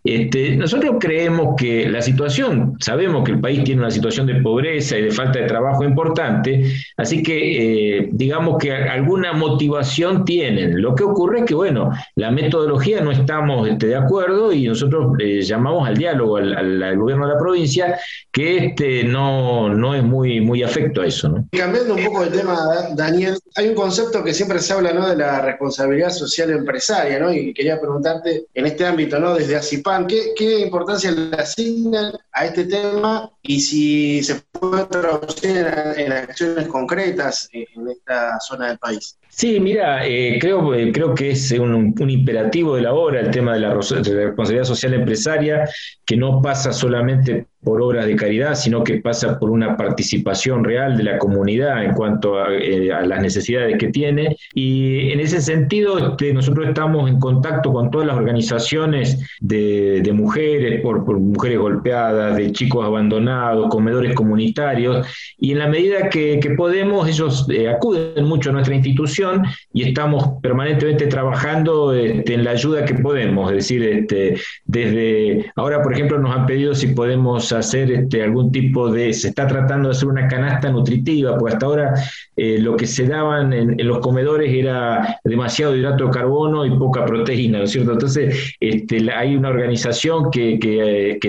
[0.03, 4.97] Este, nosotros creemos que la situación, sabemos que el país tiene una situación de pobreza
[4.97, 10.81] y de falta de trabajo importante, así que eh, digamos que alguna motivación tienen.
[10.81, 15.13] Lo que ocurre es que, bueno, la metodología no estamos este, de acuerdo y nosotros
[15.19, 17.97] eh, llamamos al diálogo al, gobierno de la provincia,
[18.31, 21.45] que este, no, no es muy, muy afecto a eso.
[21.51, 22.57] Cambiando un poco el tema,
[22.95, 25.07] Daniel, hay un concepto que siempre se habla ¿no?
[25.07, 27.31] de la responsabilidad social empresaria, ¿no?
[27.31, 29.35] y quería preguntarte en este ámbito, ¿no?
[29.35, 35.67] desde ACIPA, ¿qué, importancia le asignan a este tema y si se puede traducir
[35.97, 39.17] en, acciones concretas en esta zona del país?
[39.29, 43.53] Sí, mira, eh, creo, eh, creo que es un, imperativo de la hora el tema
[43.53, 45.67] de la responsabilidad social empresaria,
[46.05, 50.97] que no pasa solamente por obras de caridad, sino que pasa por una participación real
[50.97, 54.35] de la comunidad en cuanto a, eh, las necesidades que tiene.
[54.53, 60.81] Y en ese sentido, este, nosotros estamos en contacto con todas las organizaciones de, mujeres,
[60.81, 65.07] por, mujeres golpeadas, de chicos abandonados, comedores comunitarios,
[65.39, 69.43] y en la medida que, podemos, ellos eh, acuden mucho a nuestra institución
[69.73, 73.49] y estamos permanentemente trabajando este, en la ayuda que podemos.
[73.51, 74.35] Es decir, este,
[74.65, 79.29] desde ahora, por ejemplo, nos han pedido si podemos hacer este, algún tipo de, se
[79.29, 81.93] está tratando de hacer una canasta nutritiva, porque hasta ahora
[82.35, 87.05] eh, lo que se daban en, los comedores era demasiado hidrato de carbono y poca
[87.05, 87.93] proteína, ¿no es cierto?
[87.93, 91.19] Entonces, este, hay una organización que, que,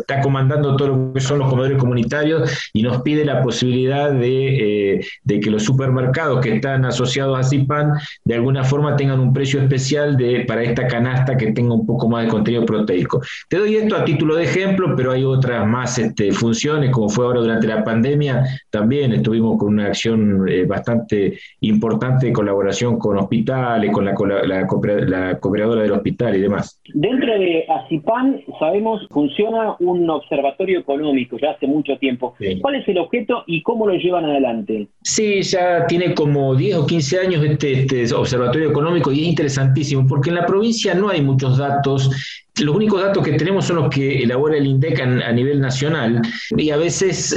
[0.00, 5.04] está comandando todo lo que son los comedores comunitarios y nos pide la posibilidad de,
[5.24, 7.92] de que los supermercados que están asociados a CIPAN
[8.24, 12.08] de alguna forma tengan un precio especial de, para esta canasta que tenga un poco
[12.08, 13.20] más de contenido proteico.
[13.48, 17.24] Te doy esto a título de ejemplo, pero hay otras más este, funciones, como fue
[17.24, 23.18] ahora durante la pandemia, también estuvimos con una acción eh, bastante importante de colaboración con
[23.18, 24.14] hospitales, con la,
[24.44, 26.80] la, cooperadora del hospital y demás.
[26.94, 32.34] Dentro de ACIPAN, sabemos, funciona un observatorio económico ya hace mucho tiempo.
[32.60, 34.88] ¿Cuál es el objeto y cómo lo llevan adelante?
[35.02, 40.06] Sí, ya tiene como 10 o 15 años este, este observatorio económico y es interesantísimo
[40.06, 42.10] porque en la provincia no hay muchos datos
[42.60, 46.70] los únicos datos que tenemos son los que elabora el INDEC a, nivel nacional y
[46.70, 47.34] a veces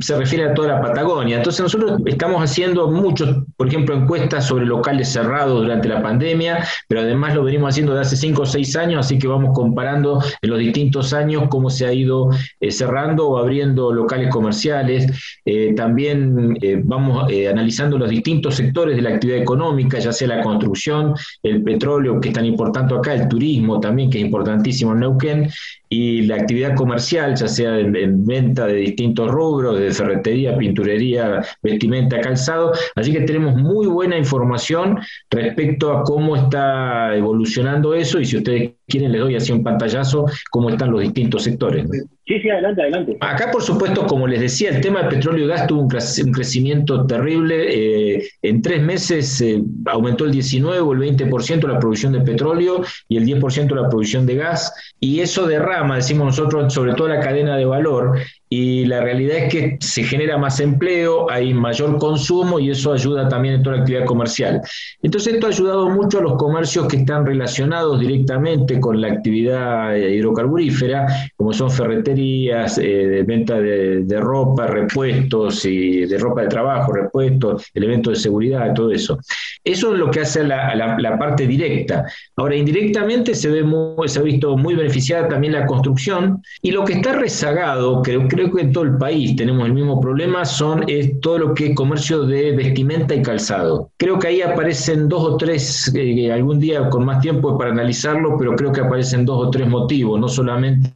[0.00, 1.36] se refiere a toda la Patagonia.
[1.36, 7.02] Entonces nosotros estamos haciendo muchos, por ejemplo, encuestas sobre locales cerrados durante la pandemia, pero
[7.02, 10.50] además lo venimos haciendo desde hace cinco o seis años, así que vamos comparando en
[10.50, 15.06] los distintos años cómo se ha ido eh, cerrando o abriendo locales comerciales.
[15.44, 20.42] Eh, también eh, vamos analizando los distintos sectores de la actividad económica, ya sea la
[20.42, 24.53] construcción, el petróleo, que es tan importante acá, el turismo también, que es importante
[24.92, 25.50] en Neuquén,
[25.94, 32.20] y la actividad comercial, ya sea en, venta de distintos rubros, de ferretería, pinturería, vestimenta,
[32.20, 32.72] calzado.
[32.96, 34.98] Así que tenemos muy buena información
[35.30, 40.26] respecto a cómo está evolucionando eso y si ustedes quieren les doy así un pantallazo
[40.50, 41.86] cómo están los distintos sectores.
[42.26, 43.16] Sí, sí, adelante, adelante.
[43.20, 47.06] Acá, por supuesto, como les decía, el tema del petróleo y gas tuvo un, crecimiento
[47.06, 48.14] terrible.
[48.16, 52.82] Eh, en tres meses eh, aumentó el 19 o el 20% la producción de petróleo
[53.08, 54.72] y el 10% la producción de gas.
[54.98, 58.18] Y eso derrama, decimos nosotros, sobre todo la cadena de valor
[58.56, 63.28] y la realidad es que se genera más empleo, hay mayor consumo y eso ayuda
[63.28, 64.60] también en toda la actividad comercial.
[65.02, 69.96] Entonces esto ha ayudado mucho a los comercios que están relacionados directamente con la actividad
[69.96, 76.92] eh, hidrocarburífera, como son ferreterías, eh, venta de, ropa, repuestos y de ropa de trabajo,
[76.92, 79.18] repuestos, elementos de seguridad, todo eso.
[79.64, 82.04] Eso es lo que hace la, parte directa.
[82.36, 83.64] Ahora, indirectamente se, ve
[84.06, 88.43] se ha visto muy beneficiada también la construcción y lo que está rezagado, creo, creo
[88.52, 90.84] que en todo el país tenemos el mismo problema, son
[91.20, 93.90] todo lo que es comercio de vestimenta y calzado.
[93.96, 98.36] Creo que ahí aparecen dos o tres, eh, algún día con más tiempo para analizarlo,
[98.38, 100.94] pero creo que aparecen dos o tres motivos, no solamente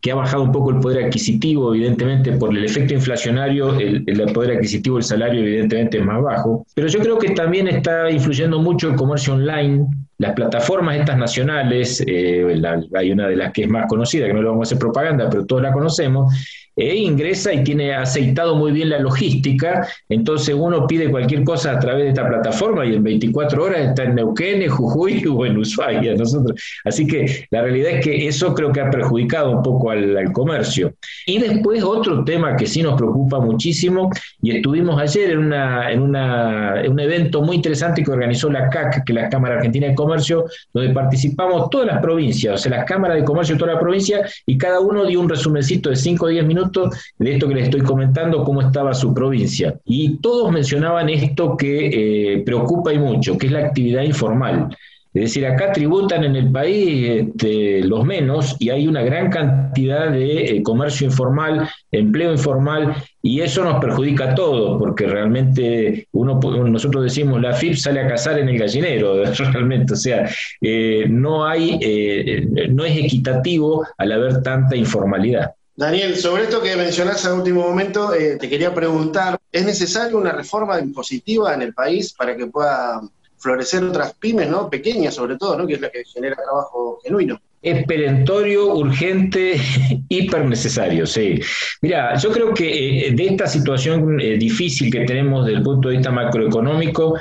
[0.00, 4.32] que ha bajado un poco el poder adquisitivo, evidentemente por el efecto inflacionario, el, el
[4.32, 8.58] poder adquisitivo del salario evidentemente es más bajo, pero yo creo que también está influyendo
[8.60, 9.86] mucho el comercio online,
[10.22, 12.62] las plataformas estas nacionales, eh,
[12.94, 15.28] hay una de las que es más conocida, que no le vamos a hacer propaganda,
[15.28, 16.32] pero todos la conocemos,
[16.74, 21.78] e ingresa y tiene aceitado muy bien la logística, entonces uno pide cualquier cosa a
[21.78, 25.58] través de esta plataforma y en 24 horas está en Neuquén, en Jujuy o en
[25.58, 26.14] Ushuaia.
[26.14, 26.60] Nosotros.
[26.84, 30.94] Así que la realidad es que eso creo que ha perjudicado un poco al, comercio.
[31.26, 34.10] Y después otro tema que sí nos preocupa muchísimo,
[34.40, 38.70] y estuvimos ayer en, una, en, una, en un evento muy interesante que organizó la
[38.70, 40.11] CAC, que es la Cámara Argentina de Comercio,
[40.72, 44.26] donde participamos todas las provincias, o sea, las cámaras de comercio de toda la provincia,
[44.46, 47.64] y cada uno dio un resumencito de 5 o 10 minutos de esto que les
[47.64, 49.74] estoy comentando, cómo estaba su provincia.
[49.84, 54.68] Y todos mencionaban esto que eh, preocupa y mucho, que es la actividad informal.
[55.14, 60.10] Es decir, acá tributan en el país este, los menos y hay una gran cantidad
[60.10, 66.40] de eh, comercio informal, empleo informal, y eso nos perjudica a todos, porque realmente uno,
[66.66, 70.28] nosotros decimos, la FIP sale a cazar en el gallinero, realmente, o sea,
[70.60, 71.78] eh, no, hay,
[72.70, 75.52] no es equitativo al haber tanta informalidad.
[75.74, 80.32] Daniel, sobre esto que mencionaste en último momento, eh, te quería preguntar, ¿es necesaria una
[80.32, 83.00] reforma impositiva en el país para que pueda
[83.42, 84.70] florecer otras pymes, ¿no?
[84.70, 85.66] Pequeñas sobre todo, ¿no?
[85.66, 87.40] Que es la que genera trabajo genuino.
[87.60, 89.56] Es perentorio, urgente,
[90.08, 91.40] hiper necesario, sí.
[91.80, 95.88] Mira, yo creo que eh, de esta situación eh, difícil que tenemos desde el punto
[95.88, 97.16] de vista macroeconómico,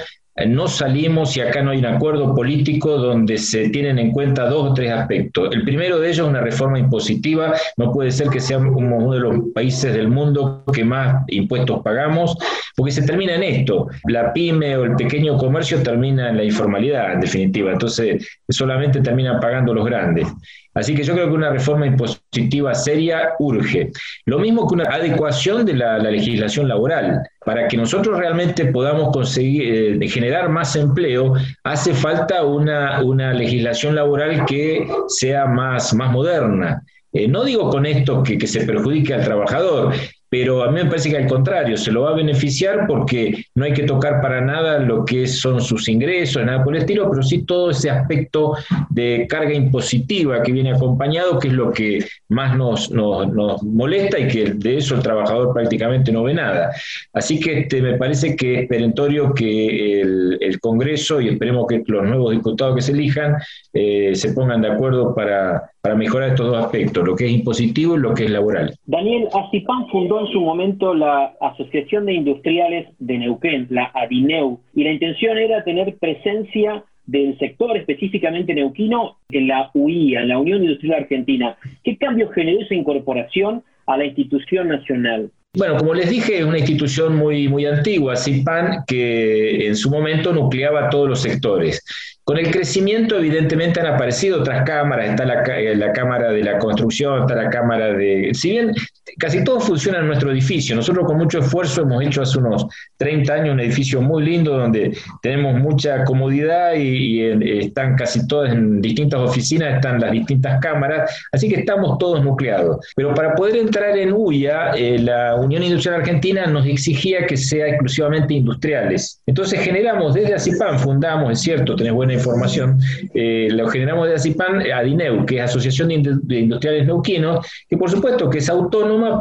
[0.47, 4.71] no salimos y acá no hay un acuerdo político donde se tienen en cuenta dos
[4.71, 5.53] o tres aspectos.
[5.53, 7.53] El primero de ellos es una reforma impositiva.
[7.77, 12.37] No puede ser que seamos uno de los países del mundo que más impuestos pagamos,
[12.75, 13.87] porque se termina en esto.
[14.07, 17.71] La pyme o el pequeño comercio termina en la informalidad, en definitiva.
[17.73, 20.27] Entonces, solamente terminan pagando los grandes.
[20.73, 23.91] Así que yo creo que una reforma impositiva seria urge.
[24.25, 27.21] Lo mismo que una adecuación de la, legislación laboral.
[27.45, 33.95] Para que nosotros realmente podamos conseguir eh, generar más empleo, hace falta una, una legislación
[33.95, 39.13] laboral que sea más, más moderna Eh, no digo con esto que, que se perjudique
[39.13, 39.93] al trabajador,
[40.31, 43.65] pero a mí me parece que al contrario, se lo va a beneficiar porque no
[43.65, 47.21] hay que tocar para nada lo que son sus ingresos, nada por el estilo, pero
[47.21, 48.55] sí todo ese aspecto
[48.89, 54.29] de carga impositiva que viene acompañado, que es lo que más nos, nos, molesta y
[54.29, 56.71] que de eso el trabajador prácticamente no ve nada.
[57.11, 62.05] Así que este, me parece que es perentorio que el, Congreso, y esperemos que los
[62.05, 63.35] nuevos diputados que se elijan,
[63.73, 67.95] eh, se pongan de acuerdo para, para mejorar estos dos aspectos, lo que es impositivo
[67.95, 68.75] y lo que es laboral.
[68.85, 74.83] Daniel Acipan fundó en su momento la Asociación de Industriales de Neuquén, la ADINEU, y
[74.83, 80.63] la intención era tener presencia del sector específicamente neuquino en la UIA, en la Unión
[80.63, 81.57] Industrial Argentina.
[81.83, 85.31] ¿Qué cambio generó esa incorporación a la institución nacional?
[85.53, 90.31] Bueno, como les dije, es una institución muy, muy antigua, CIPAN, que en su momento
[90.31, 91.83] nucleaba todos los sectores.
[92.31, 95.09] Con el crecimiento, evidentemente, han aparecido otras cámaras.
[95.09, 98.31] Está la, eh, la, Cámara de la Construcción, está la Cámara de...
[98.33, 98.71] Si bien
[99.17, 102.65] casi todo funciona en nuestro edificio, nosotros con mucho esfuerzo hemos hecho hace unos
[102.97, 107.21] 30 años un edificio muy lindo donde tenemos mucha comodidad y,
[107.61, 112.85] están casi todas en distintas oficinas, están las distintas cámaras, así que estamos todos nucleados.
[112.95, 117.67] Pero para poder entrar en UIA, eh, la Unión Industrial Argentina nos exigía que sea
[117.67, 119.21] exclusivamente industriales.
[119.25, 122.79] Entonces generamos desde ACIPAN, fundamos, es cierto, tenés buena información,
[123.13, 127.89] eh, lo generamos de ACIPAN a DINEU, que es Asociación de Industriales Neuquinos, que por
[127.89, 128.49] supuesto que es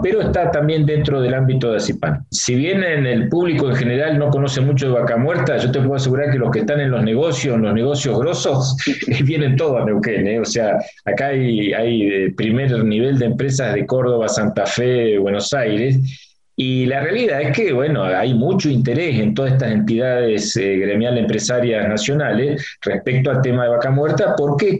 [0.02, 2.26] pero está también dentro del ámbito de ACIPAN.
[2.30, 5.80] Si bien en el público en general no conoce mucho de vaca muerta, yo te
[5.80, 8.76] puedo asegurar que los que están en los negocios, en los negocios grosos,
[9.24, 10.26] vienen todos a Neuquén.
[10.26, 10.40] ¿eh?
[10.40, 15.98] O sea, acá hay, hay primer nivel de empresas de Córdoba, Santa Fe, Buenos Aires,
[16.62, 21.22] y la realidad es que, bueno, hay mucho interés en todas estas entidades eh, gremiales
[21.22, 24.78] empresarias nacionales respecto al tema de vaca muerta, porque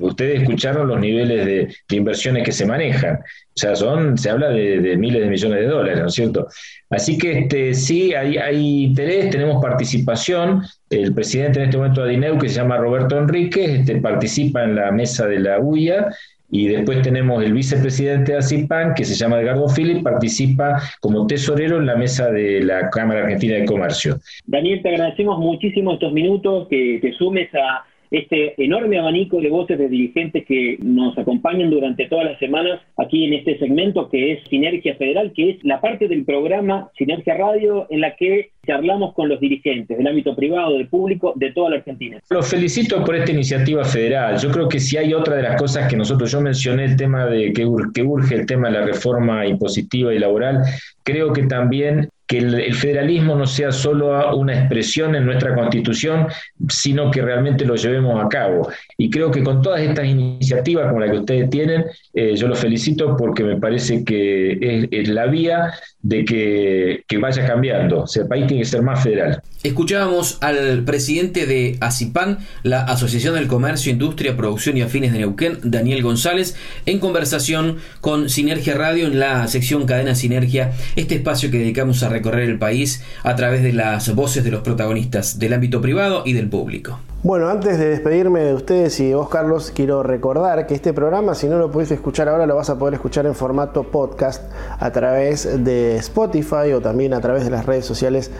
[0.00, 3.16] ustedes escucharon los niveles de, inversiones que se manejan.
[3.16, 6.48] O sea, son, se habla de, miles de millones de dólares, ¿no es cierto?
[6.90, 10.62] Así que este, sí, hay, interés, tenemos participación.
[10.88, 14.76] El presidente en este momento de Adineu, que se llama Roberto Enríquez, este, participa en
[14.76, 16.08] la mesa de la UIA
[16.52, 21.78] y después tenemos el vicepresidente de ACIPAN, que se llama Edgardo Philip, participa como tesorero
[21.78, 24.18] en la mesa de la Cámara Argentina de Comercio.
[24.46, 29.78] Daniel, te agradecemos muchísimo estos minutos que te sumes a este enorme abanico de voces
[29.78, 34.48] de dirigentes que nos acompañan durante todas las semanas aquí en este segmento que es
[34.48, 39.28] Sinergia Federal, que es la parte del programa Sinergia Radio en la que charlamos con
[39.28, 42.18] los dirigentes del ámbito privado, del público, de toda la Argentina.
[42.30, 44.38] Los felicito por esta iniciativa federal.
[44.38, 47.26] Yo creo que si hay otra de las cosas que nosotros, yo mencioné el tema
[47.26, 50.62] de que, que urge el tema de la reforma impositiva y laboral,
[51.02, 56.28] creo que también que el, federalismo no sea solo una expresión en nuestra constitución,
[56.68, 58.70] sino que realmente lo llevemos a cabo.
[58.96, 62.60] Y creo que con todas estas iniciativas como la que ustedes tienen, eh, yo los
[62.60, 65.72] felicito porque me parece que es, la vía
[66.02, 68.02] de que, que, vaya cambiando.
[68.02, 69.42] O sea, el país tiene que ser más federal.
[69.62, 75.58] Escuchábamos al presidente de ACIPAN, la Asociación del Comercio, Industria, Producción y Afines de Neuquén,
[75.62, 76.56] Daniel González,
[76.86, 82.08] en conversación con Sinergia Radio en la sección Cadena Sinergia, este espacio que dedicamos a
[82.08, 86.32] recorrer el país a través de las voces de los protagonistas del ámbito privado y
[86.32, 86.98] del público.
[87.22, 91.34] Bueno, antes de despedirme de ustedes y de vos, Carlos, quiero recordar que este programa,
[91.34, 94.42] si no lo pudiste escuchar ahora, lo vas a poder escuchar en formato podcast
[94.78, 98.30] a través de Spotify o también a través de las redes sociales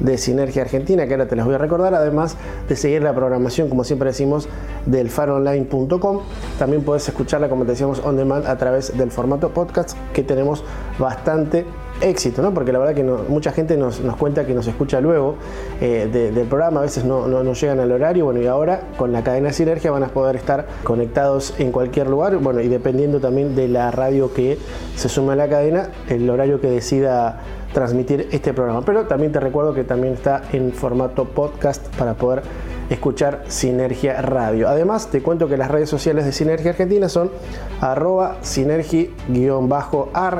[0.00, 2.36] de Sinergia Argentina, que ahora te las voy a recordar, además
[2.68, 4.48] de seguir la programación, como siempre decimos,
[4.86, 6.20] del faronline.com.
[6.58, 10.64] También puedes escucharla, como te decíamos, on demand a través del formato podcast, que tenemos
[10.98, 11.64] bastante
[12.00, 12.52] éxito, ¿no?
[12.52, 15.36] Porque la verdad que mucha gente nos, cuenta que nos escucha luego
[15.80, 19.22] eh, del programa, a veces no, no, llegan al horario, bueno, y ahora con la
[19.22, 23.68] cadena Sinergia van a poder estar conectados en cualquier lugar, bueno, y dependiendo también de
[23.68, 24.58] la radio que
[24.96, 27.40] se sume a la cadena, el horario que decida
[27.74, 28.80] transmitir este programa.
[28.82, 32.42] Pero también te recuerdo que también está en formato podcast para poder
[32.88, 34.68] escuchar Sinergia Radio.
[34.68, 37.30] Además, te cuento que las redes sociales de Sinergia Argentina son
[37.80, 39.12] arroba sinergi-ar,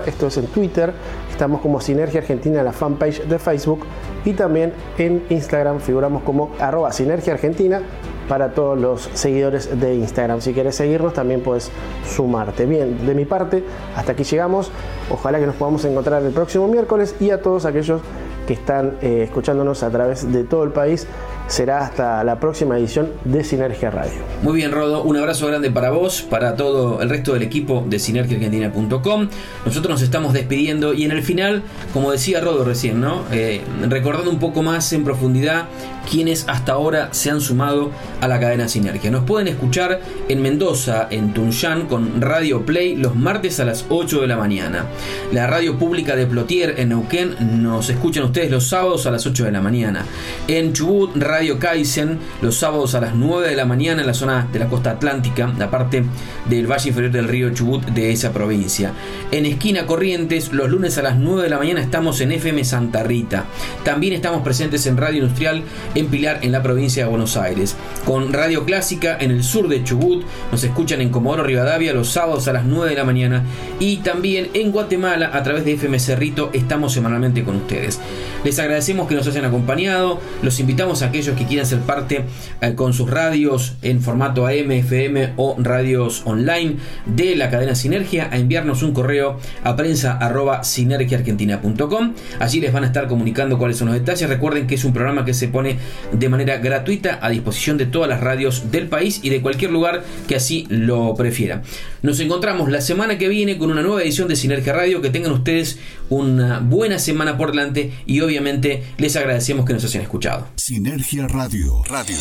[0.06, 0.92] esto es en Twitter,
[1.30, 3.80] estamos como Sinergia Argentina en la fanpage de Facebook
[4.24, 7.82] y también en Instagram figuramos como arroba Sinergia Argentina
[8.28, 10.40] para todos los seguidores de Instagram.
[10.40, 11.70] Si quieres seguirnos también puedes
[12.06, 12.66] sumarte.
[12.66, 13.64] Bien, de mi parte,
[13.96, 14.70] hasta aquí llegamos.
[15.10, 18.00] Ojalá que nos podamos encontrar el próximo miércoles y a todos aquellos
[18.46, 21.06] que están eh, escuchándonos a través de todo el país
[21.46, 24.20] será hasta la próxima edición de Sinergia Radio.
[24.42, 27.98] Muy bien, Rodo, un abrazo grande para vos, para todo el resto del equipo de
[27.98, 29.28] sinergiaargentina.com.
[29.64, 33.24] Nosotros nos estamos despidiendo y en el final, como decía Rodo recién, ¿no?
[33.30, 35.66] Eh, recordando un poco más en profundidad
[36.10, 37.90] quienes hasta ahora se han sumado
[38.20, 39.10] a la cadena Sinergia.
[39.10, 44.20] Nos pueden escuchar en Mendoza, en Tunjan, con Radio Play los martes a las 8
[44.20, 44.84] de la mañana.
[45.32, 49.44] La radio pública de Plotier en Neuquén nos escuchan ustedes los sábados a las 8
[49.44, 50.04] de la mañana.
[50.46, 54.46] En Chubut, Radio Kaizen, los sábados a las 9 de la mañana en la zona
[54.52, 56.04] de la costa atlántica, la parte
[56.48, 58.92] del valle inferior del río Chubut de esa provincia.
[59.32, 63.02] En Esquina Corrientes, los lunes a las 9 de la mañana estamos en FM Santa
[63.02, 63.46] Rita.
[63.84, 65.62] También estamos presentes en Radio Industrial
[65.94, 67.76] en Pilar, en la provincia de Buenos Aires.
[68.04, 72.46] Con Radio Clásica en el sur de Chubut, nos escuchan en Comodoro Rivadavia los sábados
[72.46, 73.42] a las 9 de la mañana.
[73.80, 77.98] Y también en Guatemala, a través de FM Cerrito, estamos semanalmente con ustedes.
[78.44, 80.20] Les agradecemos que nos hayan acompañado.
[80.42, 82.24] Los invitamos a aquellos que quieran ser parte
[82.60, 86.76] eh, con sus radios en formato AM, FM o radios online
[87.06, 90.18] de la cadena Sinergia a enviarnos un correo a prensa
[90.62, 92.14] sinergiaargentina.com.
[92.38, 94.28] Allí les van a estar comunicando cuáles son los detalles.
[94.28, 95.78] Recuerden que es un programa que se pone
[96.12, 100.04] de manera gratuita a disposición de todas las radios del país y de cualquier lugar
[100.28, 101.62] que así lo prefiera.
[102.02, 105.00] Nos encontramos la semana que viene con una nueva edición de Sinergia Radio.
[105.00, 105.78] Que tengan ustedes
[106.08, 110.48] una buena semana por delante y obviamente les agradecemos que nos hayan escuchado.
[110.56, 111.82] Sinergia Radio.
[111.88, 112.16] Radio.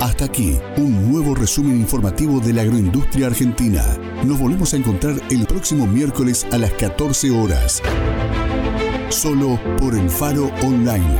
[0.00, 3.84] Hasta aquí, un nuevo resumen informativo de la agroindustria argentina.
[4.24, 7.80] Nos volvemos a encontrar el próximo miércoles a las 14 horas.
[9.08, 11.16] Solo por el Faro Online.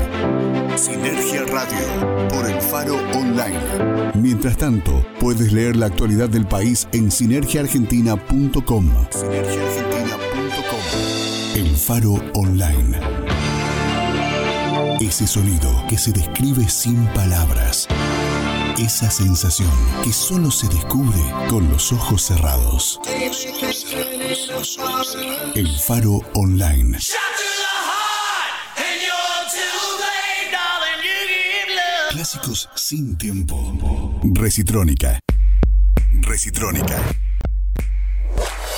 [0.76, 4.12] Sinergia Radio, por el Faro Online.
[4.14, 8.90] Mientras tanto, puedes leer la actualidad del país en sinergiaargentina.com.
[9.10, 10.21] Sinergiaargentina.com.
[11.82, 13.00] El Faro Online.
[15.00, 17.88] Ese sonido que se describe sin palabras.
[18.78, 19.72] Esa sensación
[20.04, 21.18] que solo se descubre
[21.48, 23.00] con los ojos cerrados.
[25.56, 26.98] El Faro Online.
[32.10, 34.20] Clásicos sin tiempo.
[34.22, 35.18] Recitrónica.
[36.12, 37.02] Recitrónica.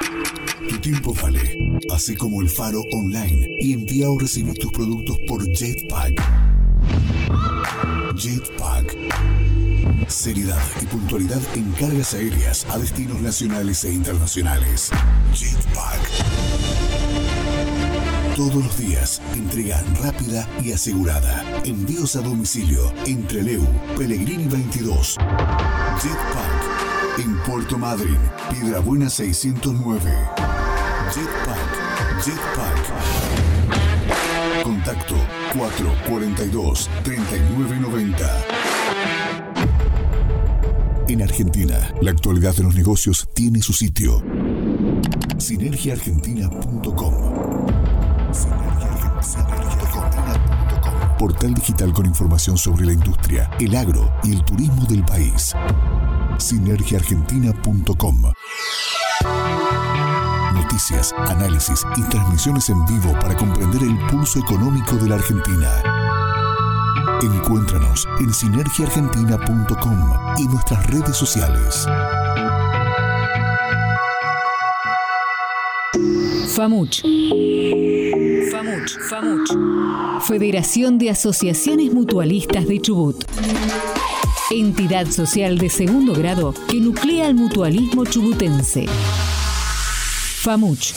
[0.00, 5.46] Tu tiempo vale, así como el faro online y envía o recibir tus productos por
[5.46, 6.20] Jetpack.
[8.16, 8.96] Jetpack.
[10.08, 14.90] Seriedad y puntualidad en cargas aéreas a destinos nacionales e internacionales.
[15.32, 16.00] Jetpack.
[18.36, 21.44] Todos los días, entrega rápida y asegurada.
[21.64, 23.64] Envíos a domicilio entre Leu,
[23.96, 25.18] Pellegrini 22.
[26.02, 26.63] Jetpack.
[27.16, 28.18] En Puerto Madryn,
[28.50, 30.10] Piedra Buena 609.
[31.14, 32.24] Jetpack.
[32.24, 32.74] Jetpack.
[34.64, 35.14] Contacto
[35.56, 38.44] 442 3990.
[41.06, 44.20] En Argentina, la actualidad de los negocios tiene su sitio.
[45.38, 47.14] Sinergiaargentina.com
[51.18, 55.54] Portal digital con información sobre la industria, el agro y el turismo del país.
[56.44, 58.22] Sinergiaargentina.com
[60.52, 65.70] Noticias, análisis y transmisiones en vivo para comprender el pulso económico de la Argentina.
[67.22, 71.86] Encuéntranos en sinergiaargentina.com y nuestras redes sociales.
[76.54, 77.04] FAMUCH.
[78.50, 78.98] FAMUCH.
[79.08, 79.50] FAMUCH.
[80.28, 83.24] Federación de Asociaciones Mutualistas de Chubut.
[84.50, 88.84] Entidad social de segundo grado que nuclea el mutualismo chubutense.
[90.42, 90.92] FAMUCH.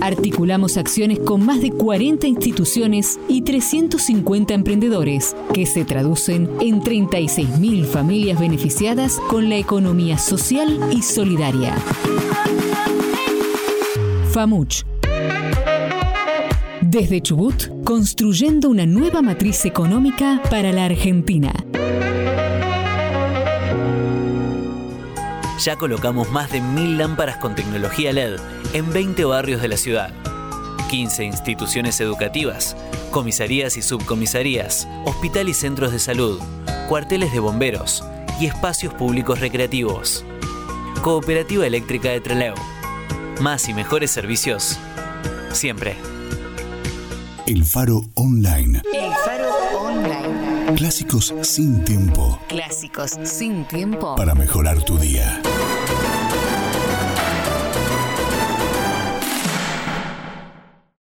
[0.00, 7.84] Articulamos acciones con más de 40 instituciones y 350 emprendedores, que se traducen en 36.000
[7.84, 11.76] familias beneficiadas con la economía social y solidaria.
[14.32, 14.84] FAMUCH.
[16.80, 21.52] Desde Chubut, construyendo una nueva matriz económica para la Argentina.
[25.64, 28.40] Ya colocamos más de mil lámparas con tecnología LED
[28.72, 30.12] en 20 barrios de la ciudad.
[30.90, 32.76] 15 instituciones educativas,
[33.12, 36.40] comisarías y subcomisarías, hospital y centros de salud,
[36.88, 38.02] cuarteles de bomberos
[38.40, 40.24] y espacios públicos recreativos.
[41.00, 42.54] Cooperativa Eléctrica de Trelew.
[43.40, 44.80] Más y mejores servicios.
[45.52, 45.94] Siempre.
[47.46, 48.82] El Faro Online.
[48.92, 50.74] El Faro Online.
[50.74, 52.40] Clásicos sin tiempo.
[52.48, 54.16] Clásicos sin tiempo.
[54.16, 55.40] Para mejorar tu día.